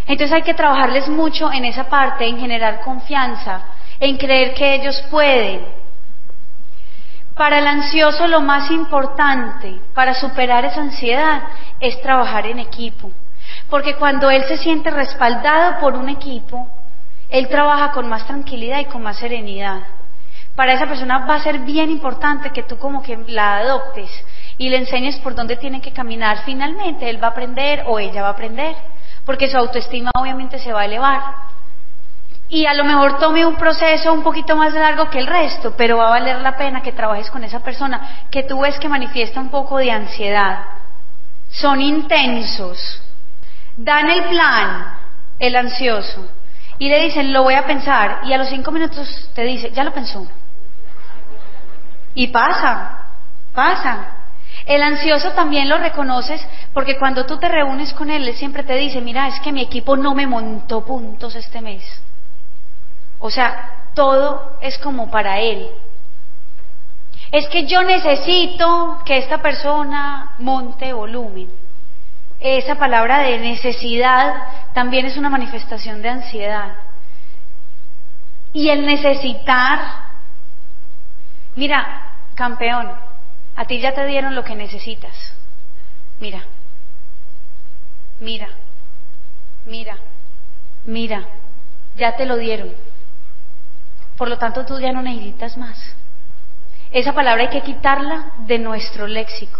Entonces 0.07 0.33
hay 0.33 0.43
que 0.43 0.53
trabajarles 0.53 1.09
mucho 1.09 1.51
en 1.51 1.65
esa 1.65 1.89
parte, 1.89 2.27
en 2.27 2.39
generar 2.39 2.81
confianza, 2.81 3.61
en 3.99 4.17
creer 4.17 4.53
que 4.53 4.75
ellos 4.75 5.01
pueden. 5.09 5.84
Para 7.35 7.59
el 7.59 7.67
ansioso 7.67 8.27
lo 8.27 8.39
más 8.39 8.71
importante 8.71 9.81
para 9.93 10.13
superar 10.13 10.63
esa 10.63 10.79
ansiedad 10.79 11.43
es 11.81 12.01
trabajar 12.01 12.47
en 12.47 12.59
equipo. 12.59 13.11
Porque 13.69 13.95
cuando 13.95 14.29
él 14.31 14.45
se 14.45 14.57
siente 14.57 14.89
respaldado 14.89 15.79
por 15.81 15.95
un 15.95 16.07
equipo, 16.07 16.67
él 17.29 17.49
trabaja 17.49 17.91
con 17.91 18.07
más 18.07 18.25
tranquilidad 18.25 18.79
y 18.79 18.85
con 18.85 19.03
más 19.03 19.17
serenidad. 19.17 19.81
Para 20.55 20.73
esa 20.73 20.85
persona 20.85 21.25
va 21.25 21.35
a 21.35 21.43
ser 21.43 21.59
bien 21.59 21.89
importante 21.89 22.51
que 22.51 22.63
tú 22.63 22.77
como 22.77 23.03
que 23.03 23.17
la 23.27 23.57
adoptes 23.57 24.09
y 24.57 24.69
le 24.69 24.77
enseñes 24.77 25.17
por 25.17 25.35
dónde 25.35 25.57
tiene 25.57 25.81
que 25.81 25.91
caminar. 25.91 26.43
Finalmente 26.45 27.09
él 27.09 27.21
va 27.21 27.27
a 27.27 27.31
aprender 27.31 27.83
o 27.87 27.99
ella 27.99 28.21
va 28.21 28.29
a 28.29 28.31
aprender, 28.31 28.75
porque 29.25 29.49
su 29.49 29.57
autoestima 29.57 30.11
obviamente 30.17 30.57
se 30.59 30.71
va 30.71 30.81
a 30.81 30.85
elevar. 30.85 31.21
Y 32.47 32.65
a 32.67 32.73
lo 32.73 32.83
mejor 32.83 33.17
tome 33.17 33.45
un 33.45 33.55
proceso 33.55 34.13
un 34.13 34.21
poquito 34.21 34.55
más 34.55 34.73
largo 34.73 35.09
que 35.09 35.19
el 35.19 35.27
resto, 35.27 35.73
pero 35.75 35.97
va 35.97 36.07
a 36.07 36.11
valer 36.11 36.41
la 36.41 36.55
pena 36.55 36.81
que 36.81 36.91
trabajes 36.91 37.31
con 37.31 37.43
esa 37.43 37.61
persona 37.61 38.27
que 38.29 38.43
tú 38.43 38.59
ves 38.59 38.77
que 38.79 38.87
manifiesta 38.87 39.39
un 39.39 39.49
poco 39.49 39.77
de 39.77 39.91
ansiedad. 39.91 40.59
Son 41.49 41.81
intensos, 41.81 43.01
Dan 43.77 44.09
el 44.09 44.23
plan, 44.25 44.95
el 45.37 45.55
ansioso, 45.55 46.29
y 46.77 46.87
le 46.87 47.03
dicen, 47.03 47.33
lo 47.33 47.43
voy 47.43 47.55
a 47.55 47.65
pensar, 47.65 48.21
y 48.23 48.31
a 48.31 48.37
los 48.37 48.47
cinco 48.47 48.71
minutos 48.71 49.29
te 49.33 49.43
dice, 49.43 49.71
ya 49.71 49.83
lo 49.83 49.91
pensó. 49.91 50.25
Y 52.13 52.27
pasa, 52.27 52.99
pasa. 53.53 54.11
El 54.65 54.81
ansioso 54.81 55.31
también 55.31 55.67
lo 55.67 55.77
reconoces 55.77 56.41
porque 56.73 56.97
cuando 56.97 57.25
tú 57.25 57.37
te 57.37 57.49
reúnes 57.49 57.93
con 57.93 58.09
él, 58.09 58.27
él 58.27 58.35
siempre 58.35 58.63
te 58.63 58.75
dice, 58.75 59.01
mira, 59.01 59.27
es 59.27 59.39
que 59.41 59.51
mi 59.51 59.61
equipo 59.61 59.97
no 59.97 60.15
me 60.15 60.25
montó 60.25 60.85
puntos 60.85 61.35
este 61.35 61.59
mes. 61.61 61.83
O 63.19 63.29
sea, 63.29 63.87
todo 63.93 64.57
es 64.61 64.77
como 64.79 65.09
para 65.09 65.39
él. 65.39 65.69
Es 67.31 67.47
que 67.49 67.65
yo 67.65 67.83
necesito 67.83 69.01
que 69.05 69.17
esta 69.17 69.41
persona 69.41 70.35
monte 70.39 70.93
volumen 70.93 71.49
esa 72.39 72.75
palabra 72.75 73.19
de 73.19 73.39
necesidad 73.39 74.35
también 74.73 75.05
es 75.05 75.17
una 75.17 75.29
manifestación 75.29 76.01
de 76.01 76.09
ansiedad. 76.09 76.75
Y 78.53 78.69
el 78.69 78.85
necesitar, 78.85 79.79
mira, 81.55 82.13
campeón, 82.35 82.91
a 83.55 83.65
ti 83.65 83.79
ya 83.79 83.93
te 83.93 84.05
dieron 84.05 84.35
lo 84.35 84.43
que 84.43 84.55
necesitas. 84.55 85.13
Mira, 86.19 86.43
mira, 88.19 88.49
mira, 89.65 89.97
mira, 90.85 91.25
ya 91.97 92.15
te 92.15 92.25
lo 92.25 92.37
dieron. 92.37 92.71
Por 94.17 94.29
lo 94.29 94.37
tanto, 94.37 94.65
tú 94.65 94.79
ya 94.79 94.91
no 94.91 95.01
necesitas 95.01 95.57
más. 95.57 95.95
Esa 96.91 97.13
palabra 97.13 97.43
hay 97.43 97.49
que 97.49 97.61
quitarla 97.61 98.31
de 98.39 98.59
nuestro 98.59 99.07
léxico. 99.07 99.59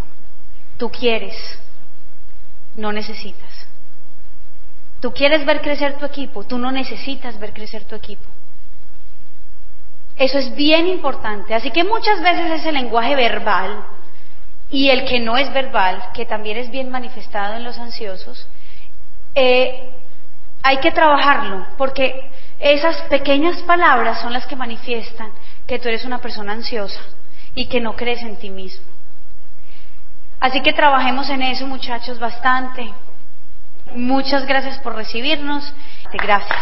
Tú 0.78 0.90
quieres 0.90 1.36
no 2.76 2.92
necesitas. 2.92 3.68
Tú 5.00 5.14
quieres 5.14 5.46
ver 5.46 5.62
crecer 5.62 5.98
tu 5.98 6.06
equipo, 6.06 6.44
tú 6.44 6.58
no 6.58 6.72
necesitas 6.72 7.40
ver 7.40 7.54
crecer 7.54 7.86
tu 7.86 7.96
equipo. 7.96 8.26
Eso 10.18 10.38
es 10.38 10.56
bien 10.56 10.88
importante. 10.88 11.54
Así 11.54 11.72
que 11.72 11.84
muchas 11.84 12.22
veces 12.22 12.60
ese 12.60 12.72
lenguaje 12.72 13.16
verbal 13.16 13.86
y 14.70 14.90
el 14.90 15.06
que 15.06 15.20
no 15.20 15.38
es 15.38 15.54
verbal, 15.54 16.12
que 16.14 16.26
también 16.26 16.58
es 16.58 16.72
bien 16.72 16.90
manifestado 16.90 17.56
en 17.56 17.64
los 17.64 17.78
ansiosos, 17.78 18.48
eh, 19.36 19.92
hay 20.66 20.80
que 20.80 20.92
trabajarlo, 20.92 21.64
porque 21.78 22.28
esas 22.60 23.00
pequeñas 23.04 23.62
palabras 23.68 24.20
son 24.22 24.34
las 24.34 24.48
que 24.48 24.56
manifiestan 24.56 25.30
que 25.68 25.78
tú 25.78 25.90
eres 25.90 26.06
una 26.06 26.18
persona 26.18 26.54
ansiosa 26.54 27.00
y 27.54 27.68
que 27.68 27.80
no 27.80 27.96
crees 27.96 28.24
en 28.24 28.36
ti 28.38 28.50
mismo. 28.50 28.84
Así 30.40 30.62
que 30.62 30.74
trabajemos 30.74 31.30
en 31.30 31.44
eso, 31.44 31.68
muchachos, 31.68 32.18
bastante. 32.18 32.92
Muchas 33.94 34.48
gracias 34.48 34.80
por 34.80 34.96
recibirnos. 34.96 35.72
Gracias. 36.12 36.60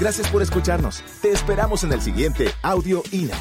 Gracias 0.00 0.28
por 0.28 0.40
escucharnos. 0.40 1.04
Te 1.20 1.30
esperamos 1.30 1.84
en 1.84 1.92
el 1.92 2.00
siguiente 2.00 2.46
Audio 2.62 3.02
INA. 3.12 3.36